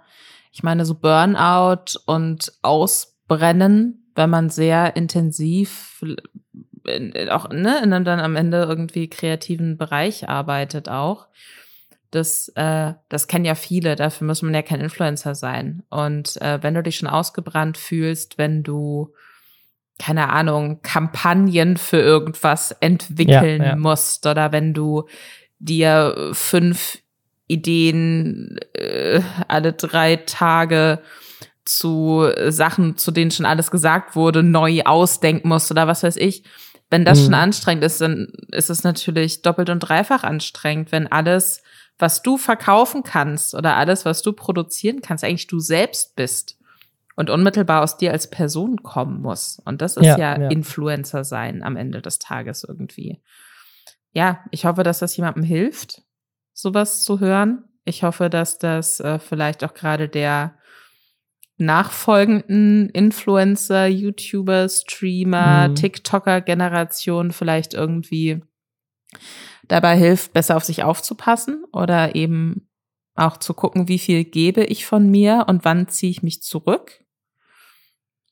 [0.51, 6.03] ich meine, so Burnout und Ausbrennen, wenn man sehr intensiv
[6.89, 11.29] in, auch ne, in einem dann am Ende irgendwie kreativen Bereich arbeitet auch.
[12.11, 15.83] Das, äh, das kennen ja viele, dafür muss man ja kein Influencer sein.
[15.91, 19.13] Und äh, wenn du dich schon ausgebrannt fühlst, wenn du,
[19.99, 23.77] keine Ahnung, Kampagnen für irgendwas entwickeln ja, ja.
[23.77, 25.07] musst oder wenn du
[25.59, 26.99] dir fünf
[27.47, 31.01] Ideen äh, alle drei Tage
[31.69, 36.45] zu Sachen, zu denen schon alles gesagt wurde, neu ausdenken musst oder was weiß ich,
[36.91, 37.25] wenn das mhm.
[37.25, 41.63] schon anstrengend ist, dann ist es natürlich doppelt und dreifach anstrengend, wenn alles,
[41.99, 46.57] was du verkaufen kannst oder alles, was du produzieren kannst, eigentlich du selbst bist
[47.17, 49.61] und unmittelbar aus dir als Person kommen muss.
[49.65, 50.49] Und das ist ja, ja, ja.
[50.49, 53.21] Influencer sein am Ende des Tages irgendwie.
[54.13, 56.03] Ja, ich hoffe, dass das jemandem hilft,
[56.53, 57.65] sowas zu hören.
[57.85, 60.55] Ich hoffe, dass das äh, vielleicht auch gerade der
[61.59, 65.75] nachfolgenden Influencer, YouTuber, Streamer, mhm.
[65.75, 68.43] TikToker-Generation vielleicht irgendwie
[69.67, 72.69] dabei hilft, besser auf sich aufzupassen oder eben
[73.15, 77.05] auch zu gucken, wie viel gebe ich von mir und wann ziehe ich mich zurück.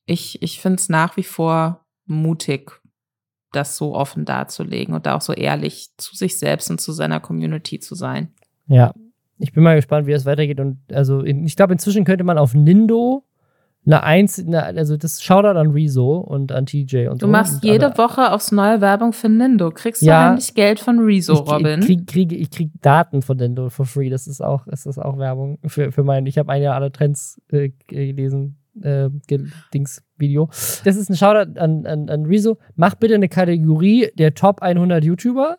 [0.07, 2.81] Ich, ich finde es nach wie vor mutig,
[3.53, 7.19] das so offen darzulegen und da auch so ehrlich zu sich selbst und zu seiner
[7.19, 8.33] Community zu sein.
[8.69, 8.95] Ja,
[9.39, 10.61] ich bin mal gespannt, wie es weitergeht.
[10.61, 13.25] Und also ich glaube, inzwischen könnte man auf Nindo
[13.87, 17.33] eine Eins, eine, also das Shoutout an Rezo und an TJ und Du so.
[17.33, 19.71] machst jede alle, Woche aufs neue Werbung für Nindo.
[19.71, 21.81] Kriegst du ja, eigentlich Geld von Rezo, ich, Robin?
[21.81, 24.11] Ich krieg, krieg, ich krieg Daten von Nindo for free.
[24.11, 26.91] Das ist auch, das ist auch Werbung für, für mein, ich habe ein Jahr alle
[26.91, 28.59] Trends äh, gelesen.
[28.83, 29.09] Äh,
[29.73, 30.49] Dings Video.
[30.85, 32.59] Das ist ein Shoutout an, an, an Rezo.
[32.75, 35.57] Mach bitte eine Kategorie der Top 100 YouTuber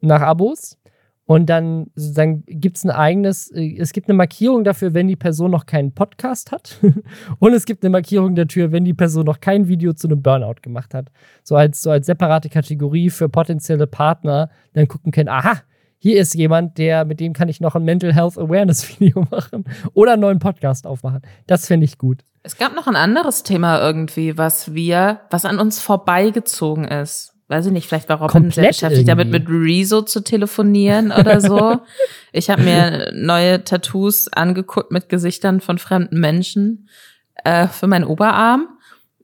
[0.00, 0.78] nach Abos.
[1.26, 5.16] Und dann sozusagen gibt es ein eigenes, äh, es gibt eine Markierung dafür, wenn die
[5.16, 6.78] Person noch keinen Podcast hat.
[7.40, 10.62] und es gibt eine Markierung dafür, wenn die Person noch kein Video zu einem Burnout
[10.62, 11.10] gemacht hat.
[11.42, 15.62] So als, so als separate Kategorie für potenzielle Partner, dann gucken können, aha,
[15.98, 19.64] hier ist jemand, der, mit dem kann ich noch ein Mental Health Awareness Video machen
[19.94, 21.22] oder einen neuen Podcast aufmachen.
[21.48, 22.20] Das finde ich gut.
[22.44, 27.66] Es gab noch ein anderes Thema irgendwie, was wir, was an uns vorbeigezogen ist weiß
[27.66, 29.30] ich nicht, vielleicht war Robin Komplett sehr beschäftigt irgendwie.
[29.30, 31.80] damit, mit Rezo zu telefonieren oder so.
[32.32, 36.88] ich habe mir neue Tattoos angeguckt mit Gesichtern von fremden Menschen
[37.44, 38.68] äh, für meinen Oberarm.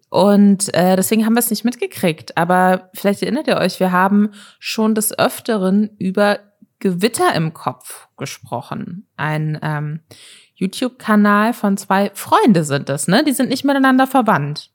[0.08, 2.36] Und äh, deswegen haben wir es nicht mitgekriegt.
[2.36, 6.40] Aber vielleicht erinnert ihr euch, wir haben schon des Öfteren über
[6.78, 9.06] Gewitter im Kopf gesprochen.
[9.16, 10.00] Ein ähm,
[10.54, 13.24] YouTube-Kanal von zwei Freunde sind das, ne?
[13.24, 14.70] Die sind nicht miteinander verwandt.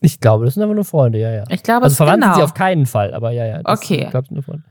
[0.00, 1.44] Ich glaube, das sind einfach nur Freunde, ja, ja.
[1.48, 2.34] Ich glaube, also verwandt genau.
[2.34, 3.60] sind sie auf keinen Fall, aber ja, ja.
[3.64, 4.04] okay.
[4.04, 4.64] ich glaube, nur Freunde.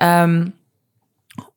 [0.00, 0.52] Ähm,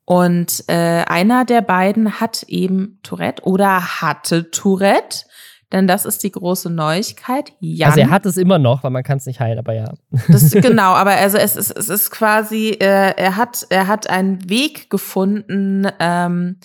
[0.06, 5.26] und äh, einer der beiden hat eben Tourette oder hatte Tourette.
[5.72, 7.52] Denn das ist die große Neuigkeit.
[7.60, 9.94] Jan, also er hat es immer noch, weil man kann es nicht heilen, aber ja.
[10.28, 14.48] Das, genau, aber also es ist, es ist quasi, äh, er hat, er hat einen
[14.48, 16.60] Weg gefunden, ähm,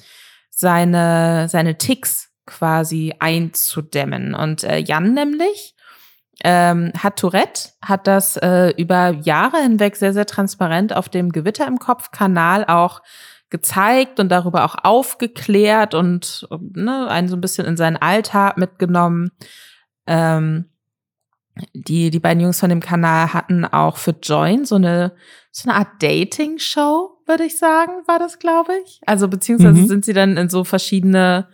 [0.51, 4.35] seine, seine Ticks quasi einzudämmen.
[4.35, 5.75] Und äh, Jan nämlich
[6.45, 11.67] ähm, hat Tourette, hat das äh, über Jahre hinweg sehr, sehr transparent auf dem Gewitter
[11.67, 13.03] im Kopf-Kanal auch
[13.51, 19.33] gezeigt und darüber auch aufgeklärt und ne, einen so ein bisschen in seinen Alltag mitgenommen.
[20.07, 20.67] Ähm,
[21.75, 25.13] die, die beiden Jungs von dem Kanal hatten auch für Join so eine,
[25.51, 29.01] so eine Art Dating-Show, würde ich sagen, war das, glaube ich.
[29.05, 29.89] Also beziehungsweise mhm.
[29.89, 31.49] sind sie dann in so verschiedene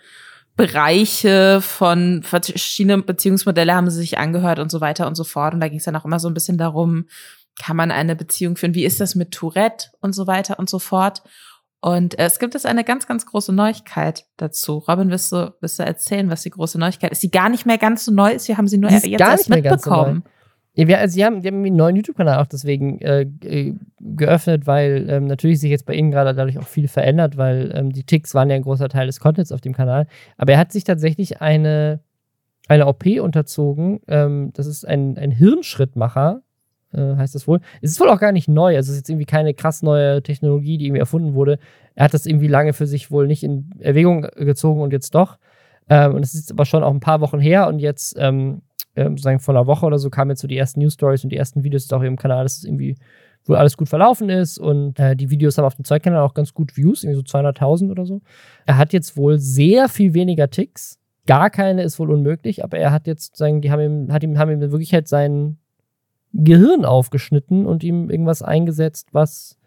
[0.56, 5.54] Bereiche von verschiedenen Beziehungsmodelle haben sie sich angehört und so weiter und so fort.
[5.54, 7.06] Und da ging es dann auch immer so ein bisschen darum,
[7.60, 8.74] kann man eine Beziehung führen?
[8.74, 11.22] Wie ist das mit Tourette und so weiter und so fort?
[11.80, 14.78] Und es gibt jetzt eine ganz, ganz große Neuigkeit dazu.
[14.88, 17.22] Robin, wirst du, wirst du erzählen, was die große Neuigkeit ist?
[17.22, 18.48] Die gar nicht mehr ganz so neu ist.
[18.48, 20.22] Wir haben sie nur jetzt erst mitbekommen.
[20.24, 20.30] So
[20.76, 25.06] ja, also sie haben, die haben einen neuen YouTube-Kanal auch deswegen äh, äh, geöffnet, weil
[25.08, 28.34] ähm, natürlich sich jetzt bei Ihnen gerade dadurch auch viel verändert, weil ähm, die Ticks
[28.34, 30.06] waren ja ein großer Teil des Contents auf dem Kanal.
[30.36, 32.00] Aber er hat sich tatsächlich eine,
[32.68, 34.00] eine OP unterzogen.
[34.06, 36.42] Ähm, das ist ein, ein Hirnschrittmacher,
[36.92, 37.60] äh, heißt das wohl.
[37.80, 38.76] Es ist wohl auch gar nicht neu.
[38.76, 41.58] Also es ist jetzt irgendwie keine krass neue Technologie, die irgendwie erfunden wurde.
[41.94, 45.38] Er hat das irgendwie lange für sich wohl nicht in Erwägung gezogen und jetzt doch.
[45.88, 48.16] Ähm, und es ist aber schon auch ein paar Wochen her und jetzt
[48.96, 51.24] ähm, ähm, sagen vor einer Woche oder so kamen jetzt so die ersten News Stories
[51.24, 52.96] und die ersten Videos auch im Kanal, dass es irgendwie
[53.44, 56.52] wohl alles gut verlaufen ist und äh, die Videos haben auf dem Zweitkanal auch ganz
[56.52, 58.20] gut Views, irgendwie so 200.000 oder so.
[58.64, 60.98] Er hat jetzt wohl sehr viel weniger Ticks.
[61.26, 64.38] Gar keine ist wohl unmöglich, aber er hat jetzt sagen, die haben ihm, hat ihm,
[64.38, 65.58] haben ihm wirklich halt sein
[66.32, 69.58] Gehirn aufgeschnitten und ihm irgendwas eingesetzt, was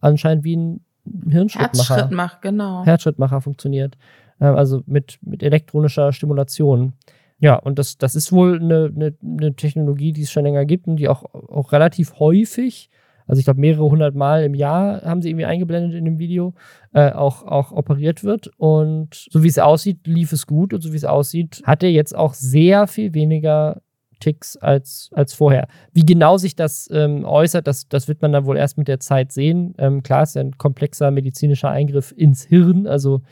[0.00, 0.84] anscheinend wie ein
[1.28, 2.84] Hirnschrittmacher, Herzschrittmacher, genau.
[2.84, 3.96] Herzschrittmacher funktioniert.
[4.38, 6.94] Äh, also mit, mit elektronischer Stimulation.
[7.40, 10.86] Ja, und das, das ist wohl eine, eine, eine Technologie, die es schon länger gibt
[10.86, 12.90] und die auch, auch relativ häufig,
[13.26, 16.52] also ich glaube mehrere hundert Mal im Jahr haben sie irgendwie eingeblendet in dem Video,
[16.92, 18.50] äh, auch, auch operiert wird.
[18.58, 21.90] Und so wie es aussieht, lief es gut und so wie es aussieht, hat er
[21.90, 23.80] jetzt auch sehr viel weniger
[24.18, 25.66] Ticks als, als vorher.
[25.92, 29.00] Wie genau sich das ähm, äußert, das, das wird man dann wohl erst mit der
[29.00, 29.74] Zeit sehen.
[29.78, 33.22] Ähm, klar, ist ja ein komplexer medizinischer Eingriff ins Hirn, also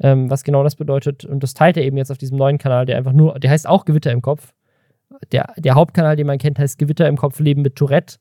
[0.00, 1.24] ähm, was genau das bedeutet.
[1.24, 3.68] Und das teilt er eben jetzt auf diesem neuen Kanal, der einfach nur, der heißt
[3.68, 4.52] auch Gewitter im Kopf.
[5.30, 8.16] Der, der Hauptkanal, den man kennt, heißt Gewitter im Kopf Leben mit Tourette.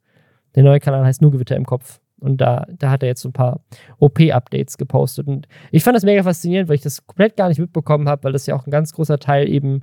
[0.56, 2.00] Der neue Kanal heißt nur Gewitter im Kopf.
[2.20, 3.62] Und da, da hat er jetzt so ein paar
[3.98, 5.28] OP-Updates gepostet.
[5.28, 8.32] Und ich fand das mega faszinierend, weil ich das komplett gar nicht mitbekommen habe, weil
[8.32, 9.82] das ja auch ein ganz großer Teil eben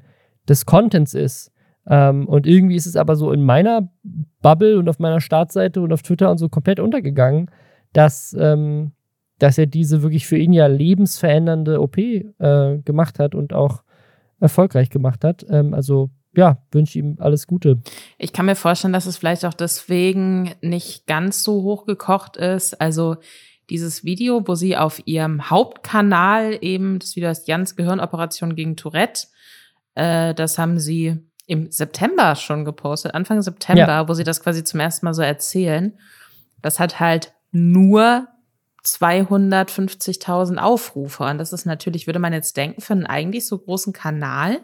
[0.49, 1.53] des Contents ist.
[1.89, 3.91] Ähm, und irgendwie ist es aber so in meiner
[4.41, 7.51] Bubble und auf meiner Startseite und auf Twitter und so komplett untergegangen,
[7.93, 8.93] dass, ähm,
[9.39, 12.24] dass er diese wirklich für ihn ja lebensverändernde OP äh,
[12.84, 13.82] gemacht hat und auch
[14.41, 15.45] erfolgreich gemacht hat.
[15.49, 17.78] Ähm, also ja, wünsche ihm alles Gute.
[18.18, 22.80] Ich kann mir vorstellen, dass es vielleicht auch deswegen nicht ganz so hochgekocht ist.
[22.80, 23.16] Also
[23.70, 29.26] dieses Video, wo sie auf ihrem Hauptkanal eben, das Video heißt Jans Gehirnoperation gegen Tourette,
[29.95, 34.09] äh, das haben sie im September schon gepostet, Anfang September, ja.
[34.09, 35.99] wo sie das quasi zum ersten Mal so erzählen.
[36.61, 38.28] Das hat halt nur
[38.85, 41.24] 250.000 Aufrufe.
[41.24, 44.61] Und das ist natürlich, würde man jetzt denken, für einen eigentlich so großen Kanal.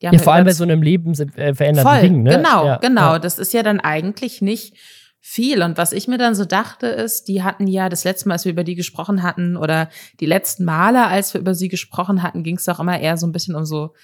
[0.00, 2.22] ja, vor allem bei so einem lebensverändernden voll, Ding.
[2.22, 2.36] Ne?
[2.36, 3.12] Genau, ja, genau.
[3.12, 3.18] Ja.
[3.18, 4.76] Das ist ja dann eigentlich nicht
[5.20, 5.62] viel.
[5.62, 8.44] Und was ich mir dann so dachte, ist, die hatten ja das letzte Mal, als
[8.44, 9.88] wir über die gesprochen hatten, oder
[10.20, 13.26] die letzten Male, als wir über sie gesprochen hatten, ging es auch immer eher so
[13.26, 13.94] ein bisschen um so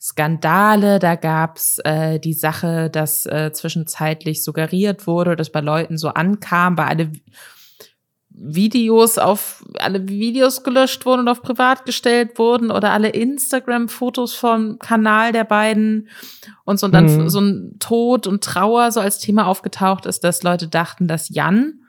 [0.00, 1.00] Skandale.
[1.00, 6.76] Da gab's äh, die Sache, dass äh, zwischenzeitlich suggeriert wurde, dass bei Leuten so ankam,
[6.76, 7.10] bei alle
[8.42, 14.78] Videos auf alle Videos gelöscht wurden und auf privat gestellt wurden oder alle Instagram-Fotos vom
[14.78, 16.08] Kanal der beiden
[16.64, 17.28] und so und dann mhm.
[17.28, 21.80] so ein Tod und Trauer so als Thema aufgetaucht ist, dass Leute dachten, dass Jan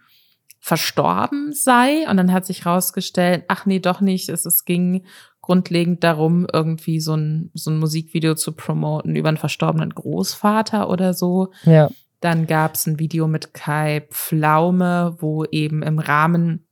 [0.60, 5.06] verstorben sei und dann hat sich rausgestellt, ach nee, doch nicht, es, es ging
[5.41, 11.14] grundlegend darum, irgendwie so ein, so ein Musikvideo zu promoten über einen verstorbenen Großvater oder
[11.14, 11.52] so.
[11.64, 11.89] Ja.
[12.22, 16.65] Dann gab es ein Video mit Kai Pflaume, wo eben im Rahmen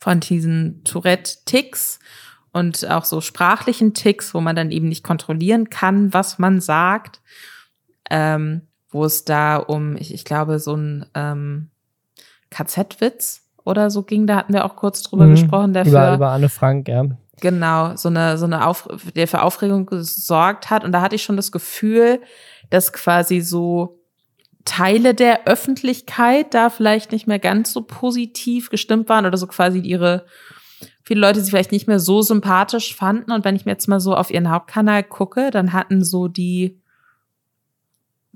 [0.00, 2.00] von diesen Tourette-Ticks
[2.52, 7.20] und auch so sprachlichen Ticks, wo man dann eben nicht kontrollieren kann, was man sagt,
[8.10, 11.70] ähm, wo es da um, ich, ich glaube, so ein ähm,
[12.50, 15.72] KZ-Witz oder so ging, da hatten wir auch kurz drüber mhm, gesprochen.
[15.72, 17.04] Der über, für, über Anne Frank, ja.
[17.40, 20.84] Genau, so eine, so eine Auf, der für Aufregung gesorgt hat.
[20.84, 22.20] Und da hatte ich schon das Gefühl,
[22.68, 23.99] dass quasi so
[24.64, 29.80] Teile der Öffentlichkeit da vielleicht nicht mehr ganz so positiv gestimmt waren oder so quasi
[29.80, 30.26] ihre
[31.02, 33.32] viele Leute sie vielleicht nicht mehr so sympathisch fanden.
[33.32, 36.80] Und wenn ich mir jetzt mal so auf ihren Hauptkanal gucke, dann hatten so die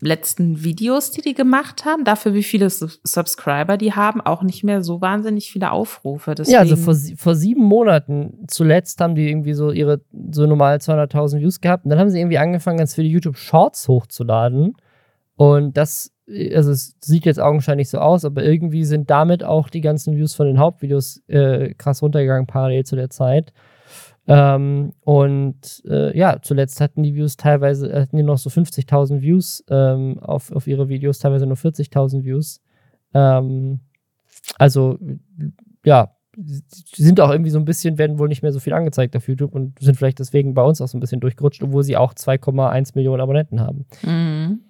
[0.01, 4.83] letzten Videos, die die gemacht haben, dafür wie viele Subscriber die haben, auch nicht mehr
[4.83, 6.35] so wahnsinnig viele Aufrufe.
[6.35, 10.01] Deswegen ja, also vor, vor sieben Monaten zuletzt haben die irgendwie so ihre
[10.33, 13.89] so normal 200.000 Views gehabt und dann haben sie irgendwie angefangen, ganz viele YouTube Shorts
[13.89, 14.77] hochzuladen
[15.37, 19.81] und das also es sieht jetzt augenscheinlich so aus, aber irgendwie sind damit auch die
[19.81, 23.53] ganzen Views von den Hauptvideos äh, krass runtergegangen, parallel zu der Zeit.
[24.27, 29.63] Ähm, und äh, ja, zuletzt hatten die Views teilweise, hatten die noch so 50.000 Views
[29.69, 32.63] ähm, auf, auf ihre Videos, teilweise nur 40.000 Views.
[33.13, 33.81] Ähm,
[34.59, 34.99] also
[35.85, 39.29] ja, sind auch irgendwie so ein bisschen, werden wohl nicht mehr so viel angezeigt auf
[39.29, 42.15] YouTube und sind vielleicht deswegen bei uns auch so ein bisschen durchgerutscht, obwohl sie auch
[42.15, 43.85] 2,1 Millionen Abonnenten haben.
[44.03, 44.61] Mhm.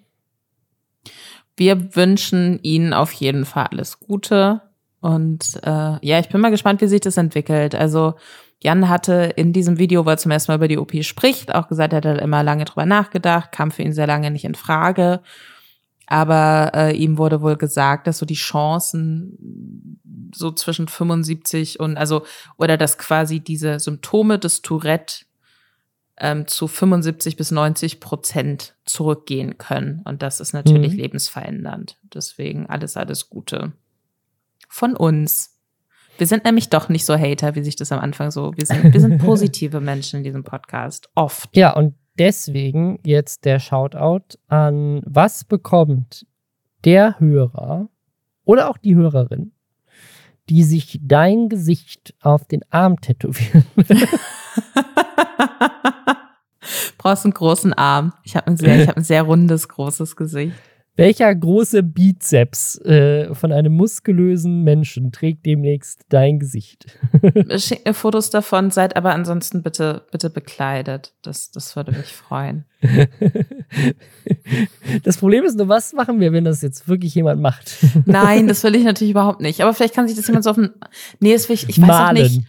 [1.56, 4.62] Wir wünschen Ihnen auf jeden Fall alles Gute.
[5.00, 7.74] Und äh, ja, ich bin mal gespannt, wie sich das entwickelt.
[7.74, 8.14] Also
[8.62, 11.68] Jan hatte in diesem Video, wo er zum ersten Mal über die OP spricht, auch
[11.68, 15.20] gesagt, er hat immer lange drüber nachgedacht, kam für ihn sehr lange nicht in Frage.
[16.06, 20.00] Aber äh, ihm wurde wohl gesagt, dass so die Chancen
[20.34, 22.24] so zwischen 75 und also
[22.56, 25.24] oder dass quasi diese Symptome des Tourette
[26.18, 30.02] ähm, zu 75 bis 90 Prozent zurückgehen können.
[30.04, 30.98] Und das ist natürlich mhm.
[30.98, 31.98] lebensverändernd.
[32.02, 33.72] Deswegen alles, alles Gute.
[34.68, 35.58] Von uns.
[36.16, 38.52] Wir sind nämlich doch nicht so Hater, wie sich das am Anfang so.
[38.56, 41.08] Wir sind, wir sind positive Menschen in diesem Podcast.
[41.16, 41.56] Oft.
[41.56, 46.26] Ja, und deswegen jetzt der Shoutout an was bekommt
[46.84, 47.88] der Hörer
[48.44, 49.52] oder auch die Hörerin,
[50.48, 53.64] die sich dein Gesicht auf den Arm tätowieren.
[56.98, 58.12] Brauchst einen großen Arm.
[58.22, 60.54] Ich habe ein, sehr, hab ein sehr rundes, großes Gesicht.
[60.96, 66.86] Welcher große Bizeps äh, von einem muskulösen Menschen trägt demnächst dein Gesicht?
[67.56, 71.12] Schick mir Fotos davon, seid aber ansonsten bitte, bitte bekleidet.
[71.22, 72.64] Das, das würde mich freuen.
[75.02, 77.76] Das Problem ist nur, was machen wir, wenn das jetzt wirklich jemand macht?
[78.04, 79.62] Nein, das will ich natürlich überhaupt nicht.
[79.62, 80.70] Aber vielleicht kann sich das jemand so auf ein.
[81.18, 82.42] Nee, das will ich, ich weiß auch nicht.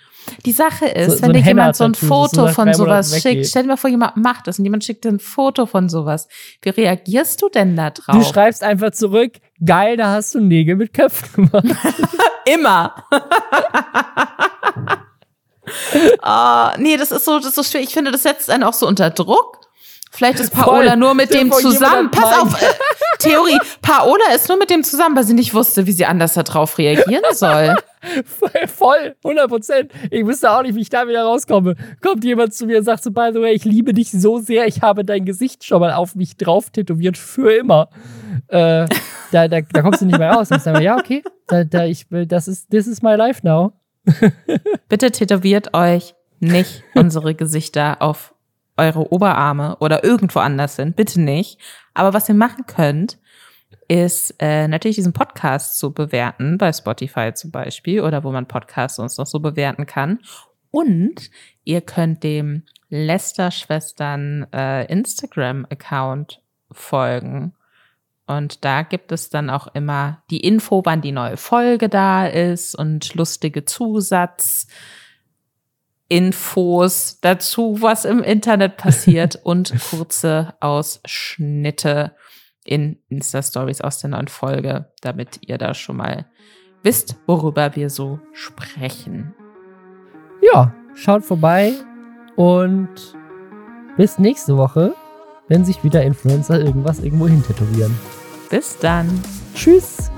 [0.46, 3.64] Die Sache ist, so, wenn so dir jemand so ein Foto von sowas schickt, stell
[3.64, 6.28] dir mal vor, jemand macht das und jemand schickt dir ein Foto von sowas.
[6.62, 8.16] Wie reagierst du denn da drauf?
[8.16, 11.66] Du schreibst einfach zurück, geil, da hast du Nägel mit Köpfen gemacht.
[12.46, 12.94] Immer.
[16.22, 17.82] oh, nee, das ist so, das ist so schwer.
[17.82, 19.62] Ich finde, das setzt einen auch so unter Druck.
[20.12, 20.98] Vielleicht ist Paola Voll.
[20.98, 22.10] nur mit dem zusammen.
[22.10, 22.66] Pass auf, äh,
[23.20, 23.58] Theorie.
[23.82, 27.24] Paola ist nur mit dem zusammen, weil sie nicht wusste, wie sie anders darauf reagieren
[27.34, 27.76] soll.
[28.68, 29.92] Voll, 100 Prozent.
[30.12, 31.76] Ich wüsste auch nicht, wie ich da wieder rauskomme.
[32.02, 34.68] Kommt jemand zu mir und sagt so, by the way, ich liebe dich so sehr,
[34.68, 37.90] ich habe dein Gesicht schon mal auf mich drauf tätowiert, für immer.
[38.48, 38.86] Äh,
[39.32, 40.52] da, da, da kommst du nicht mehr raus.
[40.52, 43.74] Und ich sage, ja, okay, da, da, ich, das ist, this is my life now.
[44.90, 48.34] Bitte tätowiert euch nicht unsere Gesichter auf
[48.78, 50.96] eure Oberarme oder irgendwo anders sind.
[50.96, 51.60] Bitte nicht.
[51.94, 53.18] Aber was ihr machen könnt,
[53.88, 58.98] ist äh, natürlich diesen Podcast zu bewerten, bei Spotify zum Beispiel oder wo man Podcasts
[58.98, 60.20] sonst noch so bewerten kann.
[60.72, 61.30] Und
[61.64, 67.54] ihr könnt dem Lester-Schwestern äh, Instagram-Account folgen.
[68.28, 72.76] Und da gibt es dann auch immer die Info, wann die neue Folge da ist
[72.76, 74.68] und lustige Zusatz.
[76.08, 82.16] Infos dazu, was im Internet passiert und kurze Ausschnitte
[82.66, 86.26] in Insta-Stories aus der neuen Folge, damit ihr da schon mal
[86.84, 89.34] wisst, worüber wir so sprechen.
[90.42, 91.72] Ja, schaut vorbei
[92.36, 92.90] und
[93.96, 94.94] bis nächste Woche,
[95.48, 97.98] wenn sich wieder Influencer irgendwas irgendwo hin tätowieren.
[98.50, 99.08] Bis dann.
[99.54, 100.12] Tschüss.